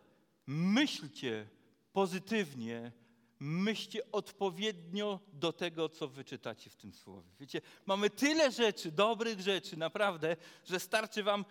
myślcie 0.47 1.47
pozytywnie, 1.93 2.91
myślcie 3.39 4.11
odpowiednio 4.11 5.19
do 5.33 5.53
tego, 5.53 5.89
co 5.89 6.07
wyczytacie 6.07 6.69
w 6.69 6.75
tym 6.75 6.93
słowie. 6.93 7.29
Wiecie, 7.39 7.61
mamy 7.85 8.09
tyle 8.09 8.51
rzeczy, 8.51 8.91
dobrych 8.91 9.39
rzeczy, 9.39 9.77
naprawdę, 9.77 10.37
że 10.65 10.79
starczy 10.79 11.23
wam 11.23 11.45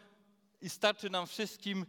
i 0.61 0.69
starczy 0.71 1.11
nam 1.11 1.27
wszystkim 1.27 1.87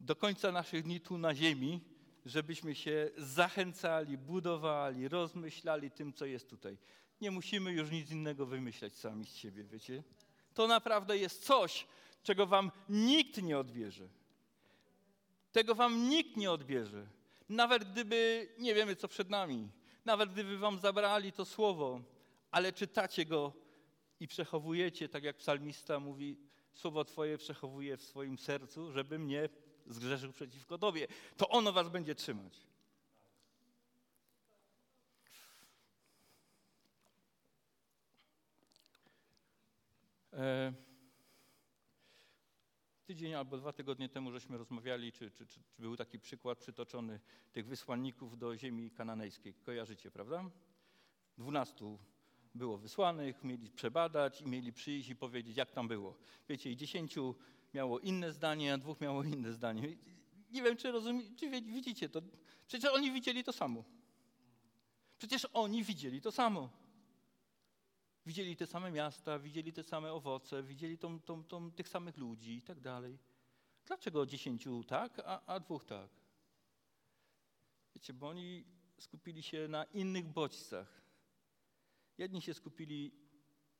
do 0.00 0.16
końca 0.16 0.52
naszych 0.52 0.82
dni 0.82 1.00
tu 1.00 1.18
na 1.18 1.34
ziemi, 1.34 1.80
żebyśmy 2.26 2.74
się 2.74 3.10
zachęcali, 3.16 4.18
budowali, 4.18 5.08
rozmyślali 5.08 5.90
tym, 5.90 6.12
co 6.12 6.26
jest 6.26 6.50
tutaj. 6.50 6.78
Nie 7.20 7.30
musimy 7.30 7.72
już 7.72 7.90
nic 7.90 8.10
innego 8.10 8.46
wymyślać 8.46 8.92
sami 8.92 9.26
z 9.26 9.36
siebie, 9.36 9.64
wiecie? 9.64 10.02
To 10.54 10.66
naprawdę 10.66 11.18
jest 11.18 11.44
coś, 11.44 11.86
czego 12.22 12.46
wam 12.46 12.70
nikt 12.88 13.42
nie 13.42 13.58
odbierze. 13.58 14.08
Tego 15.52 15.74
wam 15.74 16.08
nikt 16.08 16.36
nie 16.36 16.50
odbierze. 16.50 17.06
Nawet 17.48 17.92
gdyby, 17.92 18.48
nie 18.58 18.74
wiemy 18.74 18.96
co 18.96 19.08
przed 19.08 19.30
nami, 19.30 19.68
nawet 20.04 20.32
gdyby 20.32 20.58
wam 20.58 20.78
zabrali 20.78 21.32
to 21.32 21.44
słowo, 21.44 22.00
ale 22.50 22.72
czytacie 22.72 23.26
go 23.26 23.52
i 24.20 24.28
przechowujecie, 24.28 25.08
tak 25.08 25.24
jak 25.24 25.36
psalmista 25.36 26.00
mówi, 26.00 26.36
słowo 26.72 27.04
Twoje 27.04 27.38
przechowuję 27.38 27.96
w 27.96 28.02
swoim 28.02 28.38
sercu, 28.38 28.92
żeby 28.92 29.18
mnie 29.18 29.48
zgrzeszył 29.86 30.32
przeciwko 30.32 30.78
Tobie. 30.78 31.06
To 31.36 31.48
ono 31.48 31.72
Was 31.72 31.88
będzie 31.88 32.14
trzymać. 32.14 32.60
E, 40.32 40.72
tydzień 43.04 43.34
albo 43.34 43.56
dwa 43.56 43.72
tygodnie 43.72 44.08
temu 44.08 44.32
żeśmy 44.32 44.58
rozmawiali, 44.58 45.12
czy, 45.12 45.30
czy, 45.30 45.46
czy, 45.46 45.60
był 45.78 45.96
taki 45.96 46.18
przykład 46.18 46.58
przytoczony 46.58 47.20
tych 47.52 47.66
wysłanników 47.66 48.38
do 48.38 48.56
ziemi 48.56 48.90
kananejskiej. 48.90 49.54
Kojarzycie, 49.54 50.10
prawda? 50.10 50.50
Dwunastu 51.38 51.98
było 52.54 52.78
wysłanych, 52.78 53.44
mieli 53.44 53.70
przebadać 53.70 54.40
i 54.40 54.46
mieli 54.46 54.72
przyjść 54.72 55.08
i 55.08 55.16
powiedzieć, 55.16 55.56
jak 55.56 55.70
tam 55.70 55.88
było. 55.88 56.16
Wiecie, 56.48 56.70
i 56.70 56.76
dziesięciu 56.76 57.34
miało 57.74 57.98
inne 57.98 58.32
zdanie, 58.32 58.74
a 58.74 58.78
dwóch 58.78 59.00
miało 59.00 59.22
inne 59.22 59.52
zdanie. 59.52 59.96
Nie 60.50 60.62
wiem, 60.62 60.76
czy, 60.76 60.92
rozumie, 60.92 61.22
czy 61.36 61.50
widzicie 61.50 62.08
to. 62.08 62.22
Przecież 62.66 62.90
oni 62.92 63.12
widzieli 63.12 63.44
to 63.44 63.52
samo. 63.52 63.84
Przecież 65.18 65.46
oni 65.52 65.84
widzieli 65.84 66.20
to 66.20 66.32
samo. 66.32 66.70
Widzieli 68.26 68.56
te 68.56 68.66
same 68.66 68.90
miasta, 68.90 69.38
widzieli 69.38 69.72
te 69.72 69.82
same 69.82 70.12
owoce, 70.12 70.62
widzieli 70.62 70.98
tą, 70.98 71.20
tą, 71.20 71.44
tą, 71.44 71.72
tych 71.72 71.88
samych 71.88 72.16
ludzi 72.16 72.56
i 72.56 72.62
tak 72.62 72.80
dalej. 72.80 73.18
Dlaczego 73.86 74.26
dziesięciu 74.26 74.84
tak, 74.84 75.18
a, 75.24 75.46
a 75.46 75.60
dwóch 75.60 75.84
tak? 75.84 76.10
Wiecie, 77.94 78.12
bo 78.12 78.28
oni 78.28 78.64
skupili 78.98 79.42
się 79.42 79.68
na 79.68 79.84
innych 79.84 80.28
bodźcach. 80.28 81.02
Jedni 82.18 82.42
się 82.42 82.54
skupili 82.54 83.12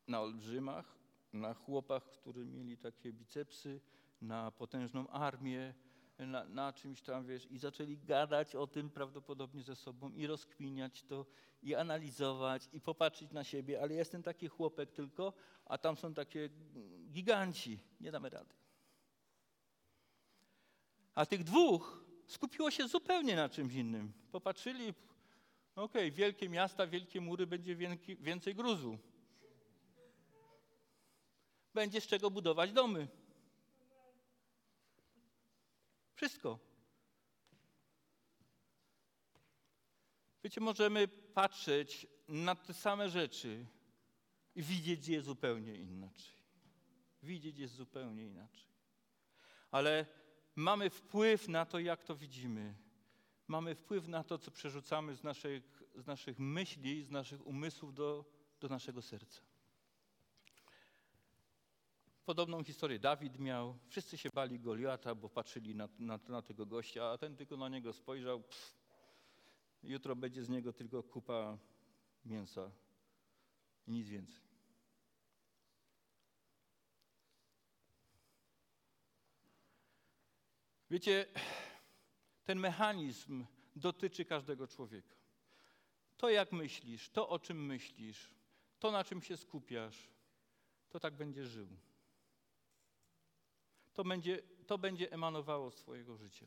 na 0.07 0.21
olbrzymach, 0.21 1.00
na 1.33 1.55
chłopach, 1.55 2.05
którzy 2.05 2.45
mieli 2.45 2.77
takie 2.79 3.13
bicepsy, 3.13 3.81
na 4.21 4.51
potężną 4.51 5.09
armię, 5.09 5.75
na, 6.19 6.45
na, 6.45 6.73
czymś 6.73 7.03
tam, 7.03 7.27
wiesz, 7.27 7.47
i 7.51 7.59
zaczęli 7.59 7.99
gadać 7.99 8.55
o 8.55 8.67
tym 8.67 8.91
prawdopodobnie 8.91 9.63
ze 9.63 9.77
sobą 9.77 10.11
i 10.13 10.27
rozkminiać 10.27 11.03
to, 11.03 11.27
i 11.63 11.75
analizować, 11.75 12.69
i 12.73 12.81
popatrzeć 12.81 13.33
na 13.33 13.45
siebie, 13.45 13.83
ale 13.83 13.95
jestem 13.95 14.23
taki 14.23 14.49
chłopek 14.49 14.91
tylko, 14.91 15.33
a 15.67 15.79
tam 15.79 15.97
są 15.97 16.15
takie 16.15 16.51
giganci, 17.11 17.79
nie 18.01 18.13
damy 18.13 18.31
rady. 18.31 18.55
A 21.15 21.27
tych 21.27 21.45
dwóch 21.45 22.05
skupiło 22.27 22.71
się 22.71 22.89
zupełnie 22.89 23.37
na 23.37 23.49
czymś 23.49 23.75
innym. 23.75 24.13
Popatrzyli, 24.33 24.95
okej, 25.77 26.09
okay, 26.09 26.11
wielkie 26.11 26.49
miasta, 26.49 26.87
wielkie 26.87 27.21
mury, 27.21 27.47
będzie 27.47 27.77
więcej 28.21 28.55
gruzu 28.55 28.99
będzie 31.75 32.01
z 32.01 32.07
czego 32.07 32.31
budować 32.31 32.73
domy. 32.73 33.09
Wszystko. 36.15 36.59
Wiecie, 40.45 40.61
możemy 40.61 41.09
patrzeć 41.09 42.07
na 42.29 42.55
te 42.55 42.75
same 42.75 43.11
rzeczy 43.11 43.67
i 44.55 44.63
widzieć 44.63 45.09
je 45.09 45.23
zupełnie 45.23 45.75
inaczej. 45.75 46.35
Widzieć 47.23 47.59
je 47.59 47.69
zupełnie 47.69 48.27
inaczej. 48.27 48.69
Ale 49.71 50.07
mamy 50.57 50.91
wpływ 50.91 51.49
na 51.49 51.67
to, 51.67 51.79
jak 51.79 52.05
to 52.05 52.17
widzimy. 52.17 52.75
Mamy 53.49 53.75
wpływ 53.75 54.09
na 54.09 54.25
to, 54.25 54.39
co 54.39 54.51
przerzucamy 54.51 55.17
z 55.17 55.23
naszych, 55.23 55.83
z 55.95 56.07
naszych 56.07 56.39
myśli, 56.39 57.05
z 57.05 57.11
naszych 57.11 57.47
umysłów 57.47 57.95
do, 57.95 58.25
do 58.61 58.69
naszego 58.69 59.03
serca. 59.03 59.50
Podobną 62.31 62.65
historię 62.65 62.99
Dawid 62.99 63.39
miał. 63.39 63.79
Wszyscy 63.89 64.19
się 64.19 64.29
bali 64.35 64.61
Goliata, 64.61 65.15
bo 65.15 65.29
patrzyli 65.29 65.75
na, 65.75 65.89
na, 65.99 66.19
na 66.29 66.43
tego 66.43 66.67
gościa, 66.67 67.05
a 67.05 67.19
ten 67.19 67.37
tylko 67.37 67.57
na 67.57 67.69
niego 67.69 67.93
spojrzał. 67.93 68.41
Pff, 68.41 68.75
jutro 69.83 70.17
będzie 70.17 70.45
z 70.45 70.49
niego 70.49 70.73
tylko 70.73 71.03
kupa 71.03 71.59
mięsa 72.25 72.71
i 73.87 73.93
nic 73.93 74.09
więcej. 74.09 74.43
Wiecie, 80.91 81.27
ten 82.45 82.59
mechanizm 82.59 83.45
dotyczy 83.77 84.25
każdego 84.25 84.67
człowieka. 84.67 85.17
To, 86.17 86.31
jak 86.31 86.53
myślisz, 86.53 87.11
to, 87.11 87.29
o 87.29 87.39
czym 87.39 87.67
myślisz, 87.67 88.35
to, 88.79 88.91
na 88.91 89.05
czym 89.05 89.23
się 89.23 89.37
skupiasz, 89.37 90.11
to 90.89 91.01
tak 91.01 91.15
będziesz 91.17 91.49
żył. 91.49 91.69
To 94.01 94.05
będzie, 94.05 94.43
to 94.67 94.79
będzie 94.79 95.13
emanowało 95.13 95.71
z 95.71 95.77
Twojego 95.77 96.17
życia. 96.17 96.47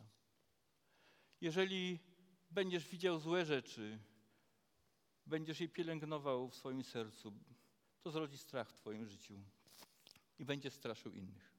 Jeżeli 1.42 2.00
będziesz 2.52 2.88
widział 2.88 3.20
złe 3.20 3.46
rzeczy, 3.46 4.00
będziesz 5.26 5.60
je 5.60 5.70
pielęgnował 5.70 6.50
w 6.50 6.56
swoim 6.56 6.84
sercu, 6.84 7.34
to 8.02 8.12
zrodzi 8.12 8.38
strach 8.38 8.70
w 8.70 8.74
Twoim 8.74 9.06
życiu 9.06 9.40
i 10.40 10.46
będziesz 10.46 10.74
straszył 10.74 11.14
innych. 11.14 11.54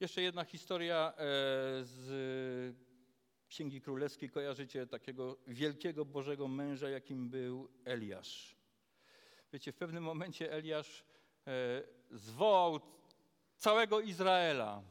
Jeszcze 0.00 0.22
jedna 0.22 0.44
historia 0.44 1.12
e, 1.12 1.14
z 1.84 2.76
Księgi 3.48 3.80
Królewskiej. 3.80 4.30
Kojarzycie 4.30 4.86
takiego 4.86 5.36
wielkiego 5.46 6.04
Bożego 6.04 6.48
męża, 6.48 6.88
jakim 6.88 7.30
był 7.30 7.68
Eliasz. 7.84 8.56
Wiecie, 9.52 9.72
w 9.72 9.76
pewnym 9.76 10.04
momencie 10.04 10.52
Eliasz 10.52 11.04
zwołał 12.10 12.80
całego 13.56 14.00
Izraela 14.00 14.82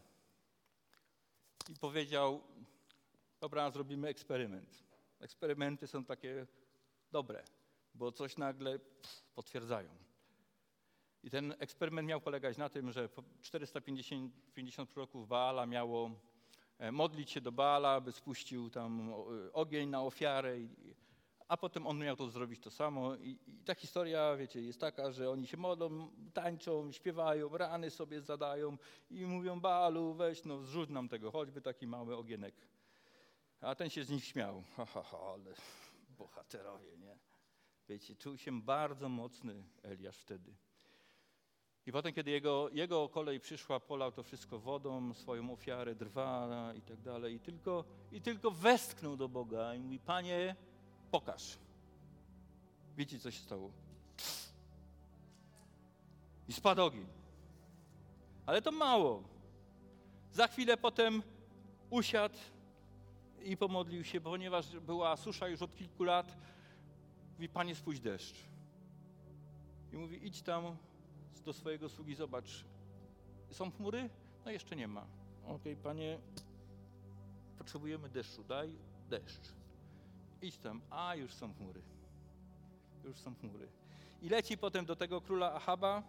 i 1.69 1.75
powiedział: 1.75 2.41
Dobra, 3.39 3.71
zrobimy 3.71 4.07
eksperyment. 4.07 4.83
Eksperymenty 5.19 5.87
są 5.87 6.05
takie 6.05 6.47
dobre, 7.11 7.43
bo 7.93 8.11
coś 8.11 8.37
nagle 8.37 8.79
potwierdzają. 9.35 9.89
I 11.23 11.29
ten 11.29 11.53
eksperyment 11.59 12.07
miał 12.07 12.21
polegać 12.21 12.57
na 12.57 12.69
tym, 12.69 12.91
że 12.91 13.09
450 13.41 14.33
50 14.53 14.89
proroków 14.89 15.27
Baala 15.27 15.65
miało 15.65 16.11
e, 16.77 16.91
modlić 16.91 17.31
się 17.31 17.41
do 17.41 17.51
Baala, 17.51 17.93
aby 17.93 18.11
spuścił 18.11 18.69
tam 18.69 19.13
ogień 19.53 19.89
na 19.89 20.01
ofiarę, 20.01 20.57
a 21.47 21.57
potem 21.57 21.87
on 21.87 21.99
miał 21.99 22.15
to 22.15 22.29
zrobić 22.29 22.59
to 22.59 22.71
samo. 22.71 23.15
I, 23.15 23.39
I, 23.47 23.57
ta 23.65 23.75
historia, 23.75 24.35
wiecie, 24.35 24.61
jest 24.61 24.79
taka, 24.79 25.11
że 25.11 25.29
oni 25.29 25.47
się 25.47 25.57
modlą, 25.57 26.11
tańczą, 26.33 26.91
śpiewają, 26.91 27.57
rany 27.57 27.89
sobie 27.89 28.21
zadają 28.21 28.77
i 29.09 29.25
mówią 29.25 29.59
Baalu, 29.59 30.13
weź 30.13 30.43
no 30.45 30.61
zrzuć 30.61 30.89
nam 30.89 31.09
tego, 31.09 31.31
choćby 31.31 31.61
taki 31.61 31.87
mały 31.87 32.15
ogienek. 32.15 32.55
A 33.61 33.75
ten 33.75 33.89
się 33.89 34.03
z 34.03 34.09
nich 34.09 34.25
śmiał. 34.25 34.63
Ha, 34.75 34.85
ha, 34.85 35.03
ha, 35.03 35.17
ale 35.33 35.53
bohaterowie, 36.09 36.97
nie? 36.97 37.17
Wiecie, 37.89 38.15
czuł 38.15 38.37
się 38.37 38.61
bardzo 38.61 39.09
mocny 39.09 39.63
Eliasz 39.83 40.17
wtedy. 40.17 40.53
I 41.87 41.91
potem, 41.91 42.13
kiedy 42.13 42.31
jego, 42.31 42.69
jego 42.69 43.09
kolej 43.09 43.39
przyszła, 43.39 43.79
polał 43.79 44.11
to 44.11 44.23
wszystko 44.23 44.59
wodą, 44.59 45.13
swoją 45.13 45.51
ofiarę, 45.51 45.95
drwa 45.95 46.73
i 46.77 46.81
tak 46.81 47.01
dalej. 47.01 47.35
I 47.35 47.39
tylko, 47.39 47.85
I 48.11 48.21
tylko 48.21 48.51
westchnął 48.51 49.17
do 49.17 49.29
Boga 49.29 49.75
i 49.75 49.79
mówi, 49.79 49.99
Panie, 49.99 50.55
pokaż. 51.19 51.57
Wiecie, 52.97 53.19
co 53.19 53.31
się 53.31 53.39
stało? 53.39 53.71
I 56.47 56.53
spadł 56.53 56.81
ogień. 56.83 57.07
Ale 58.45 58.61
to 58.61 58.71
mało. 58.71 59.23
Za 60.31 60.47
chwilę 60.47 60.77
potem 60.77 61.23
usiadł 61.89 62.37
i 63.43 63.57
pomodlił 63.57 64.03
się, 64.03 64.21
ponieważ 64.21 64.79
była 64.79 65.17
susza 65.17 65.47
już 65.47 65.61
od 65.61 65.75
kilku 65.75 66.03
lat. 66.03 66.37
Mówi, 67.33 67.49
Panie, 67.49 67.75
spójrz 67.75 67.99
deszcz. 67.99 68.35
I 69.93 69.97
mówi, 69.97 70.27
idź 70.27 70.41
tam 70.41 70.77
do 71.45 71.53
swojego 71.53 71.89
sługi, 71.89 72.15
zobacz. 72.15 72.65
Są 73.51 73.71
chmury? 73.71 74.09
No 74.45 74.51
jeszcze 74.51 74.75
nie 74.75 74.87
ma. 74.87 75.07
Okej, 75.43 75.55
okay, 75.55 75.75
Panie, 75.75 76.19
potrzebujemy 77.57 78.09
deszczu, 78.09 78.43
daj 78.43 78.75
deszcz. 79.09 79.64
Idź 80.41 80.57
tam. 80.57 80.81
A, 80.89 81.15
już 81.15 81.33
są 81.33 81.53
chmury. 81.53 81.81
Już 83.03 83.17
są 83.17 83.35
chmury. 83.35 83.67
I 84.21 84.29
leci 84.29 84.57
potem 84.57 84.85
do 84.85 84.95
tego 84.95 85.21
króla 85.21 85.53
Ahaba, 85.53 86.03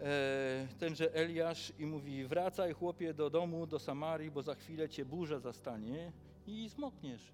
e, 0.00 0.68
tenże 0.78 1.14
Eliasz 1.14 1.72
i 1.78 1.86
mówi, 1.86 2.24
wracaj 2.24 2.72
chłopie 2.72 3.14
do 3.14 3.30
domu, 3.30 3.66
do 3.66 3.78
Samarii, 3.78 4.30
bo 4.30 4.42
za 4.42 4.54
chwilę 4.54 4.88
cię 4.88 5.04
burza 5.04 5.38
zastanie 5.38 6.12
i 6.46 6.68
zmokniesz. 6.68 7.32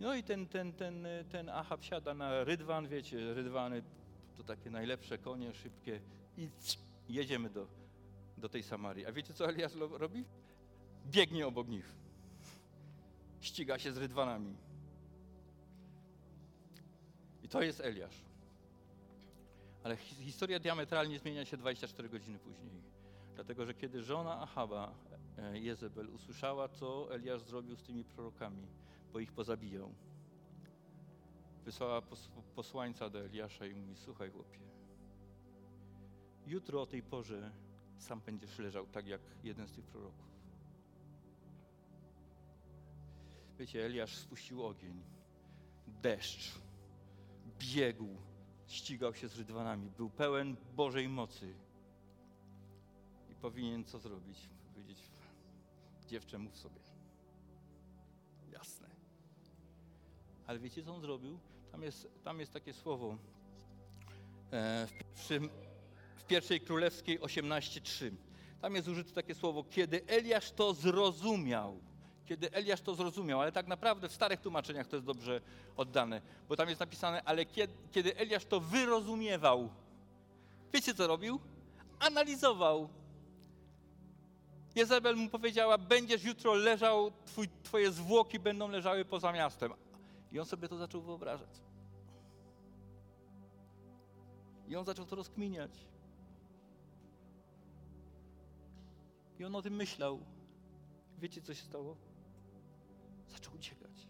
No 0.00 0.14
i 0.14 0.22
ten, 0.22 0.46
ten, 0.46 0.72
ten, 0.72 1.06
ten 1.30 1.48
Ahab 1.48 1.84
siada 1.84 2.14
na 2.14 2.44
rydwan, 2.44 2.88
wiecie, 2.88 3.34
rydwany 3.34 3.82
to 4.36 4.44
takie 4.44 4.70
najlepsze 4.70 5.18
konie, 5.18 5.54
szybkie 5.54 6.00
i 6.38 6.48
jedziemy 7.08 7.50
do, 7.50 7.66
do 8.38 8.48
tej 8.48 8.62
Samarii. 8.62 9.06
A 9.06 9.12
wiecie, 9.12 9.34
co 9.34 9.48
Eliasz 9.48 9.74
robi? 9.74 10.24
Biegnie 11.06 11.46
obok 11.46 11.68
nich. 11.68 12.05
Ściga 13.46 13.78
się 13.78 13.92
z 13.92 13.96
rydwanami. 13.96 14.56
I 17.42 17.48
to 17.48 17.62
jest 17.62 17.80
Eliasz. 17.80 18.24
Ale 19.84 19.96
historia 19.96 20.58
diametralnie 20.58 21.18
zmienia 21.18 21.44
się 21.44 21.56
24 21.56 22.08
godziny 22.08 22.38
później. 22.38 22.82
Dlatego, 23.34 23.66
że 23.66 23.74
kiedy 23.74 24.02
żona 24.02 24.40
Ahaba, 24.40 24.94
e, 25.38 25.58
Jezebel, 25.58 26.08
usłyszała, 26.08 26.68
co 26.68 27.14
Eliasz 27.14 27.42
zrobił 27.42 27.76
z 27.76 27.82
tymi 27.82 28.04
prorokami, 28.04 28.66
bo 29.12 29.18
ich 29.18 29.32
pozabijał, 29.32 29.94
wysłała 31.64 32.02
posłańca 32.54 33.10
do 33.10 33.24
Eliasza 33.24 33.66
i 33.66 33.74
mówi, 33.74 33.96
słuchaj 33.96 34.30
chłopie, 34.30 34.60
jutro 36.46 36.82
o 36.82 36.86
tej 36.86 37.02
porze 37.02 37.52
sam 37.98 38.20
będziesz 38.20 38.58
leżał 38.58 38.86
tak 38.86 39.06
jak 39.06 39.20
jeden 39.44 39.68
z 39.68 39.72
tych 39.72 39.86
proroków. 39.86 40.35
Wiecie, 43.58 43.84
Eliasz 43.84 44.16
spuścił 44.16 44.66
ogień, 44.66 45.02
deszcz, 46.02 46.52
biegł, 47.58 48.16
ścigał 48.66 49.14
się 49.14 49.28
z 49.28 49.38
rydwanami, 49.38 49.90
był 49.90 50.10
pełen 50.10 50.56
Bożej 50.76 51.08
mocy. 51.08 51.54
I 53.30 53.34
powinien 53.34 53.84
co 53.84 53.98
zrobić? 53.98 54.38
Powiedzieć, 54.74 54.98
dziewczę, 56.06 56.38
mów 56.38 56.56
sobie. 56.56 56.80
Jasne. 58.52 58.88
Ale 60.46 60.58
wiecie, 60.58 60.82
co 60.84 60.94
on 60.94 61.00
zrobił? 61.00 61.38
Tam 61.72 61.82
jest, 61.82 62.08
tam 62.24 62.40
jest 62.40 62.52
takie 62.52 62.72
słowo 62.72 63.18
e, 64.52 64.86
w, 64.86 64.92
pierwszym, 64.92 65.48
w 66.16 66.24
pierwszej 66.24 66.60
królewskiej 66.60 67.20
18:3. 67.20 68.10
Tam 68.60 68.74
jest 68.74 68.88
użyte 68.88 69.12
takie 69.12 69.34
słowo, 69.34 69.64
kiedy 69.64 70.06
Eliasz 70.06 70.52
to 70.52 70.74
zrozumiał. 70.74 71.80
Kiedy 72.26 72.52
Eliasz 72.52 72.80
to 72.80 72.94
zrozumiał, 72.94 73.40
ale 73.40 73.52
tak 73.52 73.66
naprawdę 73.66 74.08
w 74.08 74.12
starych 74.12 74.40
tłumaczeniach 74.40 74.86
to 74.86 74.96
jest 74.96 75.06
dobrze 75.06 75.40
oddane, 75.76 76.22
bo 76.48 76.56
tam 76.56 76.68
jest 76.68 76.80
napisane, 76.80 77.22
ale 77.24 77.46
kiedy, 77.92 78.16
Eliasz 78.16 78.44
to 78.44 78.60
wyrozumiewał. 78.60 79.70
Wiecie 80.72 80.94
co 80.94 81.06
robił? 81.06 81.40
Analizował. 81.98 82.88
Jezebel 84.74 85.16
mu 85.16 85.30
powiedziała, 85.30 85.78
będziesz 85.78 86.24
jutro 86.24 86.54
leżał, 86.54 87.12
twój, 87.24 87.48
twoje 87.62 87.92
zwłoki 87.92 88.38
będą 88.38 88.68
leżały 88.68 89.04
poza 89.04 89.32
miastem. 89.32 89.72
I 90.32 90.40
on 90.40 90.46
sobie 90.46 90.68
to 90.68 90.76
zaczął 90.76 91.02
wyobrażać. 91.02 91.50
I 94.68 94.76
on 94.76 94.84
zaczął 94.84 95.06
to 95.06 95.16
rozkminiać. 95.16 95.70
I 99.38 99.44
on 99.44 99.56
o 99.56 99.62
tym 99.62 99.74
myślał. 99.74 100.20
Wiecie, 101.18 101.42
co 101.42 101.54
się 101.54 101.62
stało? 101.62 101.96
Zaczął 103.28 103.54
uciekać. 103.54 104.08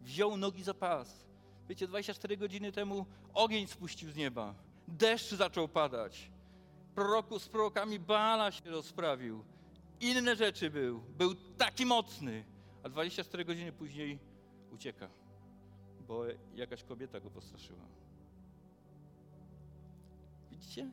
Wziął 0.00 0.36
nogi 0.36 0.62
za 0.62 0.74
pas. 0.74 1.24
Wiecie, 1.68 1.86
24 1.86 2.36
godziny 2.36 2.72
temu 2.72 3.06
ogień 3.34 3.66
spuścił 3.66 4.10
z 4.10 4.16
nieba. 4.16 4.54
Deszcz 4.88 5.34
zaczął 5.34 5.68
padać. 5.68 6.30
Proroku 6.94 7.38
z 7.38 7.48
prorokami 7.48 7.98
Baala 7.98 8.52
się 8.52 8.70
rozprawił. 8.70 9.44
Inne 10.00 10.36
rzeczy 10.36 10.70
był. 10.70 11.00
Był 11.00 11.34
taki 11.34 11.86
mocny. 11.86 12.44
A 12.82 12.88
24 12.88 13.44
godziny 13.44 13.72
później 13.72 14.18
ucieka, 14.72 15.08
bo 16.08 16.24
jakaś 16.54 16.84
kobieta 16.84 17.20
go 17.20 17.30
postraszyła. 17.30 17.84
Widzicie? 20.50 20.90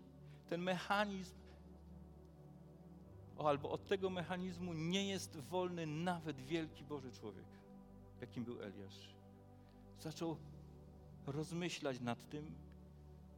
Ten 0.49 0.61
mechanizm, 0.61 1.36
o, 3.40 3.50
albo 3.50 3.72
od 3.72 3.88
tego 3.88 4.10
mechanizmu 4.10 4.74
nie 4.74 5.08
jest 5.08 5.38
wolny 5.38 5.86
nawet 5.86 6.40
wielki 6.40 6.84
Boży 6.84 7.12
człowiek, 7.12 7.46
jakim 8.22 8.44
był 8.44 8.62
Eliasz. 8.62 9.10
Zaczął 10.00 10.38
rozmyślać 11.28 12.00
nad 12.00 12.30
tym 12.30 12.56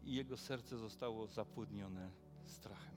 i 0.04 0.14
jego 0.14 0.38
serce 0.38 0.78
zostało 0.78 1.28
zapłodnione 1.28 2.12
strachem. 2.44 2.96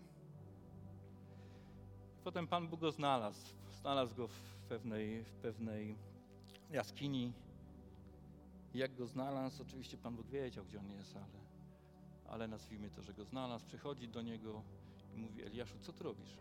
Potem 2.25 2.47
Pan 2.47 2.69
Bóg 2.69 2.81
go 2.81 2.93
znalazł. 2.93 3.55
Znalazł 3.73 4.15
go 4.15 4.29
w 4.29 4.41
pewnej, 4.69 5.25
w 5.25 5.33
pewnej 5.33 5.97
jaskini. 6.71 7.33
Jak 8.75 8.95
go 8.95 9.07
znalazł, 9.07 9.63
oczywiście 9.63 9.99
Pan 9.99 10.17
Bóg 10.17 10.27
wiedział, 10.27 10.65
gdzie 10.65 10.79
on 10.79 10.91
jest, 10.91 11.17
ale 11.17 11.45
ale 12.29 12.49
nazwijmy 12.49 12.91
to, 12.91 13.03
że 13.03 13.15
go 13.15 13.25
znalazł, 13.25 13.67
przychodzi 13.67 14.09
do 14.09 14.23
niego 14.23 14.63
I 15.15 15.17
mówi, 15.17 15.43
Eliaszu, 15.43 15.79
co 15.81 15.93
tu 15.93 16.05
robisz? 16.05 16.39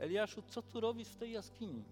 Eliaszu, 0.00 0.42
co 0.42 0.62
tu 0.62 0.80
robisz 0.80 1.08
w 1.08 1.16
tej 1.16 1.32
jaskini? 1.32 1.84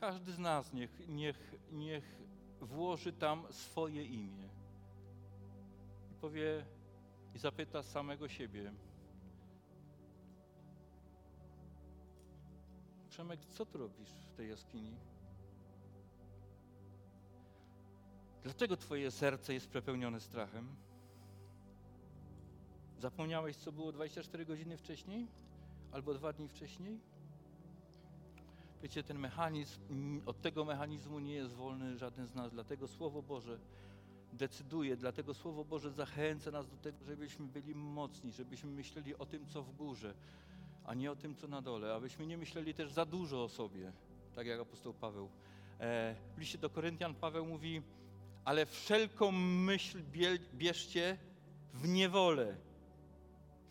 Każdy 0.00 0.32
z 0.32 0.38
nas 0.38 0.72
niech, 0.72 1.08
niech, 1.08 1.54
niech 1.72 2.18
włoży 2.60 3.12
tam 3.12 3.46
swoje 3.50 4.04
imię. 4.04 4.48
I 6.10 6.14
powie 6.14 6.66
i 7.34 7.38
zapyta 7.38 7.82
samego 7.82 8.28
siebie. 8.28 8.72
Przemek, 13.08 13.40
co 13.44 13.66
tu 13.66 13.78
robisz 13.78 14.08
w 14.08 14.36
tej 14.36 14.48
jaskini? 14.48 14.96
Dlatego 18.42 18.76
twoje 18.76 19.10
serce 19.10 19.54
jest 19.54 19.68
przepełnione 19.68 20.20
strachem. 20.20 20.76
Zapomniałeś, 23.04 23.56
co 23.56 23.72
było 23.72 23.92
24 23.92 24.46
godziny 24.46 24.76
wcześniej? 24.76 25.26
Albo 25.92 26.14
dwa 26.14 26.32
dni 26.32 26.48
wcześniej? 26.48 27.00
Wiecie, 28.82 29.02
ten 29.02 29.18
mechanizm, 29.18 29.80
od 30.26 30.40
tego 30.40 30.64
mechanizmu 30.64 31.18
nie 31.18 31.34
jest 31.34 31.54
wolny 31.54 31.98
żaden 31.98 32.26
z 32.26 32.34
nas, 32.34 32.52
dlatego 32.52 32.88
Słowo 32.88 33.22
Boże 33.22 33.58
decyduje, 34.32 34.96
dlatego 34.96 35.34
Słowo 35.34 35.64
Boże 35.64 35.90
zachęca 35.90 36.50
nas 36.50 36.70
do 36.70 36.76
tego, 36.76 37.04
żebyśmy 37.04 37.46
byli 37.46 37.74
mocni, 37.74 38.32
żebyśmy 38.32 38.70
myśleli 38.70 39.16
o 39.16 39.26
tym, 39.26 39.46
co 39.46 39.62
w 39.62 39.76
górze, 39.76 40.14
a 40.84 40.94
nie 40.94 41.10
o 41.10 41.16
tym, 41.16 41.34
co 41.34 41.48
na 41.48 41.62
dole, 41.62 41.94
abyśmy 41.94 42.26
nie 42.26 42.38
myśleli 42.38 42.74
też 42.74 42.92
za 42.92 43.04
dużo 43.04 43.44
o 43.44 43.48
sobie, 43.48 43.92
tak 44.34 44.46
jak 44.46 44.60
apostoł 44.60 44.94
Paweł. 44.94 45.28
E, 45.80 46.16
w 46.36 46.38
liście 46.38 46.58
do 46.58 46.70
Koryntian 46.70 47.14
Paweł 47.14 47.46
mówi, 47.46 47.82
ale 48.44 48.66
wszelką 48.66 49.32
myśl 49.32 50.02
bierzcie 50.54 51.18
w 51.74 51.88
niewolę. 51.88 52.56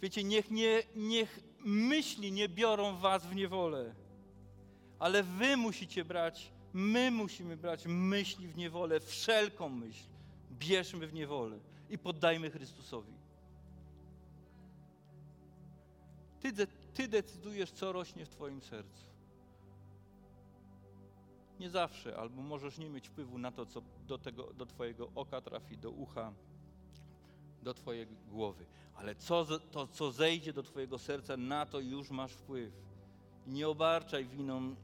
Wiecie, 0.04 0.24
niech, 0.24 0.52
nie, 0.52 0.84
niech 0.96 1.40
myśli 1.66 2.32
nie 2.32 2.50
biorą 2.50 2.98
was 2.98 3.26
w 3.26 3.36
niewolę 3.36 3.96
ale 5.04 5.24
wy 5.24 5.58
musicie 5.58 6.06
brać, 6.06 6.52
my 6.74 7.12
musimy 7.12 7.58
brać 7.58 7.86
myśli 7.86 8.48
w 8.48 8.58
niewolę, 8.58 9.00
wszelką 9.00 9.70
myśl. 9.70 10.04
Bierzmy 10.52 11.08
w 11.08 11.14
niewolę 11.14 11.60
i 11.90 11.98
poddajmy 11.98 12.52
Chrystusowi. 12.52 13.14
Ty, 16.40 16.68
ty 16.94 17.08
decydujesz, 17.08 17.72
co 17.72 17.92
rośnie 17.92 18.26
w 18.26 18.30
Twoim 18.30 18.62
sercu. 18.62 19.06
Nie 21.60 21.70
zawsze, 21.70 22.18
albo 22.18 22.42
możesz 22.42 22.78
nie 22.78 22.90
mieć 22.90 23.08
wpływu 23.08 23.38
na 23.38 23.52
to, 23.52 23.66
co 23.66 23.82
do, 24.08 24.18
tego, 24.18 24.54
do 24.54 24.66
Twojego 24.66 25.12
oka 25.16 25.42
trafi, 25.42 25.78
do 25.78 25.92
ucha, 25.92 26.34
do 27.64 27.74
Twojej 27.74 28.08
głowy. 28.28 28.66
Ale 28.96 29.16
co, 29.16 29.46
to, 29.60 29.88
co 29.88 30.12
zejdzie 30.12 30.54
do 30.54 30.64
Twojego 30.64 31.00
serca, 31.00 31.38
na 31.38 31.66
to 31.66 31.80
już 31.80 32.10
masz 32.10 32.32
wpływ. 32.32 32.74
Nie 33.48 33.68
obarczaj 33.68 34.26
winą 34.26 34.76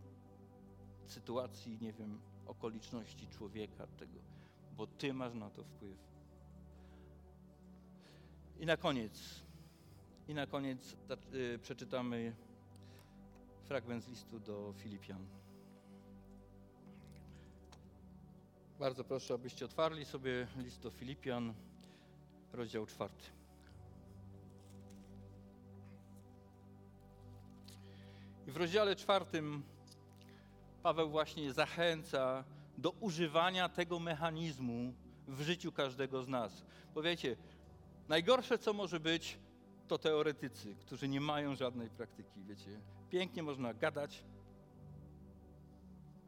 sytuacji, 1.05 1.77
nie 1.81 1.93
wiem, 1.93 2.19
okoliczności 2.45 3.27
człowieka, 3.27 3.87
tego, 3.87 4.19
bo 4.77 4.87
Ty 4.87 5.13
masz 5.13 5.33
na 5.33 5.49
to 5.49 5.63
wpływ. 5.63 5.97
I 8.59 8.65
na 8.65 8.77
koniec, 8.77 9.41
i 10.27 10.33
na 10.33 10.47
koniec 10.47 10.95
y, 11.33 11.59
przeczytamy 11.61 12.35
fragment 13.63 14.03
z 14.03 14.07
listu 14.07 14.39
do 14.39 14.73
Filipian. 14.77 15.25
Bardzo 18.79 19.03
proszę, 19.03 19.33
abyście 19.33 19.65
otwarli 19.65 20.05
sobie 20.05 20.47
list 20.57 20.81
do 20.81 20.91
Filipian, 20.91 21.53
rozdział 22.53 22.85
czwarty. 22.85 23.25
I 28.47 28.51
w 28.51 28.57
rozdziale 28.57 28.95
czwartym 28.95 29.63
Paweł 30.83 31.09
właśnie 31.09 31.53
zachęca 31.53 32.43
do 32.77 32.91
używania 32.91 33.69
tego 33.69 33.99
mechanizmu 33.99 34.93
w 35.27 35.41
życiu 35.41 35.71
każdego 35.71 36.23
z 36.23 36.27
nas. 36.27 36.65
Bo 36.93 37.01
wiecie, 37.01 37.37
najgorsze 38.07 38.57
co 38.57 38.73
może 38.73 38.99
być, 38.99 39.39
to 39.87 39.97
teoretycy, 39.97 40.75
którzy 40.75 41.07
nie 41.07 41.21
mają 41.21 41.55
żadnej 41.55 41.89
praktyki, 41.89 42.43
wiecie. 42.43 42.81
Pięknie 43.09 43.43
można 43.43 43.73
gadać, 43.73 44.23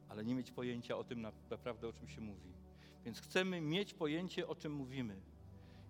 ale 0.10 0.26
nie 0.26 0.36
mieć 0.36 0.52
pojęcia 0.52 0.98
o 0.98 1.04
tym 1.04 1.22
naprawdę, 1.50 1.88
o 1.88 1.94
czym 1.94 2.08
się 2.08 2.22
mówi. 2.22 2.54
Więc 3.06 3.22
chcemy 3.22 3.62
mieć 3.62 3.94
pojęcie, 3.94 4.48
o 4.48 4.56
czym 4.56 4.74
mówimy. 4.74 5.22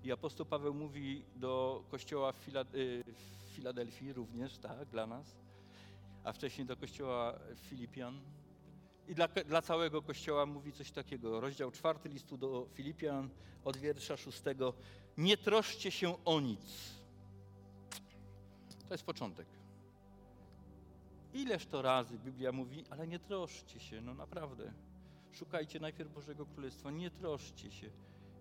I 0.04 0.12
apostoł 0.12 0.46
Paweł 0.46 0.74
mówi 0.74 1.24
do 1.36 1.84
kościoła 1.92 2.32
w, 2.32 2.48
y, 2.76 3.04
Filadelfii 3.50 4.14
również, 4.14 4.58
tak, 4.58 4.86
dla 4.86 5.08
nas, 5.08 5.36
a 6.24 6.34
wcześniej 6.34 6.68
do 6.68 6.78
kościoła 6.78 7.40
Filipian, 7.56 8.22
i 9.08 9.16
dla, 9.16 9.28
dla 9.28 9.62
całego 9.62 10.02
Kościoła 10.02 10.46
mówi 10.46 10.72
coś 10.74 10.92
takiego. 10.92 11.42
Rozdział 11.42 11.72
czwarty 11.72 12.10
listu 12.10 12.38
do 12.38 12.68
Filipian 12.74 13.30
od 13.66 13.78
wiersza 13.78 14.18
szóstego. 14.18 14.74
Nie 15.18 15.38
troszcie 15.38 15.92
się 15.92 16.26
o 16.26 16.40
nic. 16.40 16.92
To 18.88 18.94
jest 18.94 19.04
początek. 19.04 19.48
Ileż 21.34 21.66
to 21.66 21.82
razy 21.82 22.20
Biblia 22.20 22.52
mówi, 22.52 22.84
ale 22.90 23.08
nie 23.08 23.20
troszcie 23.20 23.80
się, 23.80 24.02
no 24.02 24.14
naprawdę. 24.14 24.74
Szukajcie 25.32 25.80
najpierw 25.80 26.14
Bożego 26.14 26.46
Królestwa, 26.46 26.92
nie 26.92 27.12
troszcie 27.12 27.72
się. 27.72 27.90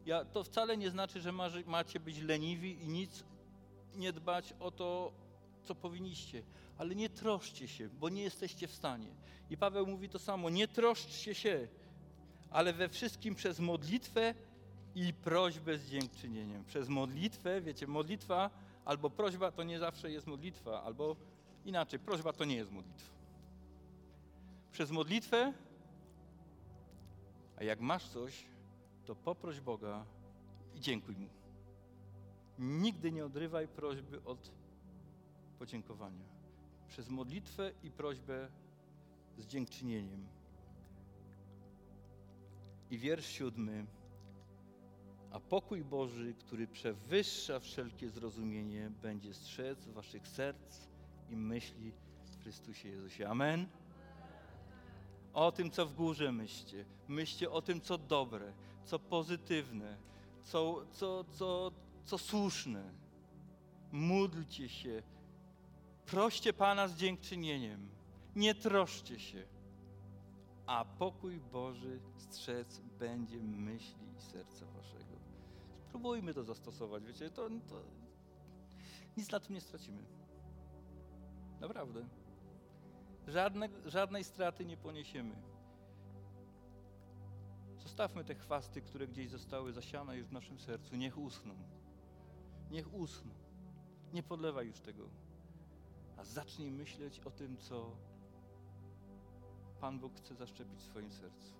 Ja, 0.07 0.25
to 0.25 0.45
wcale 0.45 0.77
nie 0.77 0.91
znaczy, 0.91 1.21
że 1.21 1.33
macie 1.67 2.01
być 2.01 2.19
leniwi 2.19 2.83
i 2.83 2.89
nic 2.89 3.25
nie 3.95 4.13
dbać 4.13 4.55
o 4.61 4.71
to, 4.71 5.13
co 5.63 5.75
powinniście, 5.75 6.43
ale 6.79 6.95
nie 6.95 7.09
troszcie 7.09 7.69
się, 7.69 7.89
bo 7.89 8.09
nie 8.09 8.23
jesteście 8.23 8.69
w 8.69 8.73
stanie. 8.73 9.15
I 9.51 9.57
Paweł 9.57 9.87
mówi 9.87 10.09
to 10.09 10.19
samo, 10.19 10.51
nie 10.51 10.69
troszczcie 10.69 11.35
się, 11.35 11.69
ale 12.51 12.73
we 12.73 12.89
wszystkim 12.89 13.35
przez 13.35 13.61
modlitwę 13.61 14.35
i 14.95 15.15
prośbę 15.15 15.79
z 15.79 15.91
dziękczynieniem. 15.91 16.65
Przez 16.65 16.89
modlitwę, 16.89 17.61
wiecie, 17.61 17.87
modlitwa 17.87 18.51
albo 18.85 19.11
prośba 19.11 19.53
to 19.53 19.63
nie 19.63 19.79
zawsze 19.79 20.11
jest 20.11 20.27
modlitwa, 20.27 20.83
albo 20.83 21.17
inaczej, 21.65 21.99
prośba 21.99 22.33
to 22.33 22.45
nie 22.45 22.57
jest 22.57 22.73
modlitwa. 22.73 23.11
Przez 24.73 24.91
modlitwę, 24.91 25.53
a 27.57 27.65
jak 27.65 27.81
masz 27.81 28.09
coś, 28.09 28.47
to 29.11 29.17
poproś 29.17 29.61
Boga 29.61 30.05
i 30.75 30.81
dziękuj 30.81 31.17
Mu. 31.17 31.29
Nigdy 32.59 33.13
nie 33.13 33.25
odrywaj 33.25 33.69
prośby 33.69 34.25
od 34.25 34.51
podziękowania. 35.59 36.25
Przez 36.89 37.09
modlitwę 37.09 37.73
i 37.83 37.91
prośbę 37.91 38.49
z 39.39 39.47
dziękczynieniem. 39.47 40.27
I 42.91 42.99
wiersz 42.99 43.27
siódmy. 43.27 43.87
A 45.31 45.41
pokój 45.41 45.85
Boży, 45.85 46.35
który 46.35 46.67
przewyższa 46.67 47.61
wszelkie 47.61 48.11
zrozumienie, 48.11 48.91
będzie 49.03 49.35
strzec 49.35 49.89
waszych 49.89 50.29
serc 50.29 50.89
i 51.31 51.37
myśli 51.37 51.93
w 52.25 52.43
Chrystusie 52.43 52.89
Jezusie. 52.89 53.29
Amen. 53.29 53.67
O 55.33 55.53
tym, 55.53 55.71
co 55.71 55.87
w 55.87 55.95
górze 55.95 56.33
myślcie. 56.33 56.85
Myślcie 57.09 57.51
o 57.51 57.63
tym, 57.63 57.81
co 57.81 57.99
dobre, 57.99 58.53
co 58.85 58.99
pozytywne, 58.99 59.97
co, 60.43 60.87
co, 60.93 61.25
co, 61.25 61.73
co 62.05 62.19
słuszne. 62.19 62.95
Módlcie 63.93 64.69
się, 64.69 65.03
Proście 66.11 66.53
Pana 66.53 66.89
z 66.89 66.97
dziękczynieniem. 66.97 67.89
Nie 68.37 68.55
troszcie 68.55 69.21
się. 69.21 69.47
A 70.67 70.85
pokój 70.85 71.41
Boży 71.41 72.01
strzec 72.17 72.81
będzie 72.99 73.41
myśli 73.41 74.07
i 74.19 74.21
serca 74.21 74.67
waszego. 74.67 75.15
Spróbujmy 75.89 76.35
to 76.35 76.45
zastosować, 76.45 77.05
wiecie, 77.05 77.31
to, 77.31 77.49
to 77.49 77.83
nic 79.17 79.31
na 79.31 79.41
tym 79.41 79.55
nie 79.55 79.61
stracimy. 79.61 80.03
Naprawdę. 81.61 82.09
Żadne, 83.29 83.69
żadnej 83.87 84.25
straty 84.25 84.65
nie 84.65 84.77
poniesiemy. 84.77 85.35
Zostawmy 87.83 88.25
te 88.25 88.35
chwasty, 88.35 88.81
które 88.81 89.09
gdzieś 89.09 89.31
zostały 89.31 89.73
zasiane 89.73 90.17
już 90.17 90.29
w 90.29 90.33
naszym 90.33 90.59
sercu. 90.59 90.97
Niech 90.97 91.19
usną. 91.19 91.55
Niech 92.71 92.95
usną. 92.95 93.31
Nie 94.13 94.23
podlewaj 94.23 94.67
już 94.67 94.81
tego 94.81 95.09
a 96.21 96.25
zacznij 96.25 96.71
myśleć 96.71 97.21
o 97.21 97.31
tym, 97.31 97.57
co 97.57 97.97
Pan 99.81 99.99
Bóg 99.99 100.17
chce 100.17 100.35
zaszczepić 100.35 100.81
w 100.81 100.83
swoim 100.83 101.13
sercu. 101.13 101.55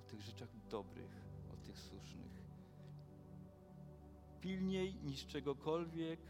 O 0.00 0.10
tych 0.10 0.20
rzeczach 0.20 0.48
dobrych, 0.70 1.10
o 1.52 1.56
tych 1.66 1.78
słusznych. 1.78 2.32
Pilniej 4.40 4.94
niż 4.94 5.26
czegokolwiek 5.26 6.20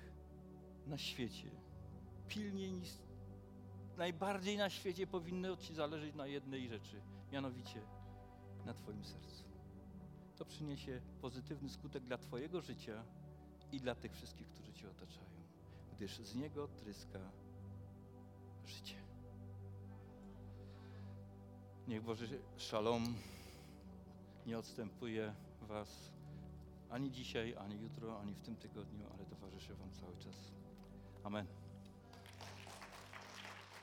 na 0.86 0.98
świecie. 0.98 1.50
Pilniej 2.28 2.72
niż 2.72 2.88
najbardziej 3.96 4.56
na 4.56 4.70
świecie 4.70 5.06
powinno 5.06 5.56
Ci 5.56 5.74
zależeć 5.74 6.14
na 6.14 6.26
jednej 6.26 6.68
rzeczy, 6.68 7.02
mianowicie 7.32 7.82
na 8.68 8.74
Twoim 8.74 9.04
sercu. 9.04 9.44
to 10.36 10.44
przyniesie 10.44 11.00
pozytywny 11.20 11.70
skutek 11.70 12.04
dla 12.04 12.18
Twojego 12.18 12.60
życia 12.60 13.04
i 13.72 13.80
dla 13.80 13.94
tych 13.94 14.12
wszystkich, 14.12 14.48
którzy 14.48 14.72
Cię 14.72 14.90
otaczają, 14.90 15.30
gdyż 15.96 16.18
z 16.18 16.34
niego 16.34 16.68
tryska 16.68 17.18
życie. 18.66 18.94
Niech 21.88 22.02
Boży 22.02 22.40
szalom 22.56 23.14
nie 24.46 24.58
odstępuje 24.58 25.34
Was 25.60 26.12
ani 26.90 27.10
dzisiaj, 27.10 27.56
ani 27.56 27.80
jutro, 27.80 28.20
ani 28.20 28.34
w 28.34 28.40
tym 28.40 28.56
tygodniu, 28.56 29.06
ale 29.14 29.24
towarzyszy 29.24 29.74
Wam 29.74 29.92
cały 29.92 30.16
czas. 30.16 30.52
Amen. 31.24 31.57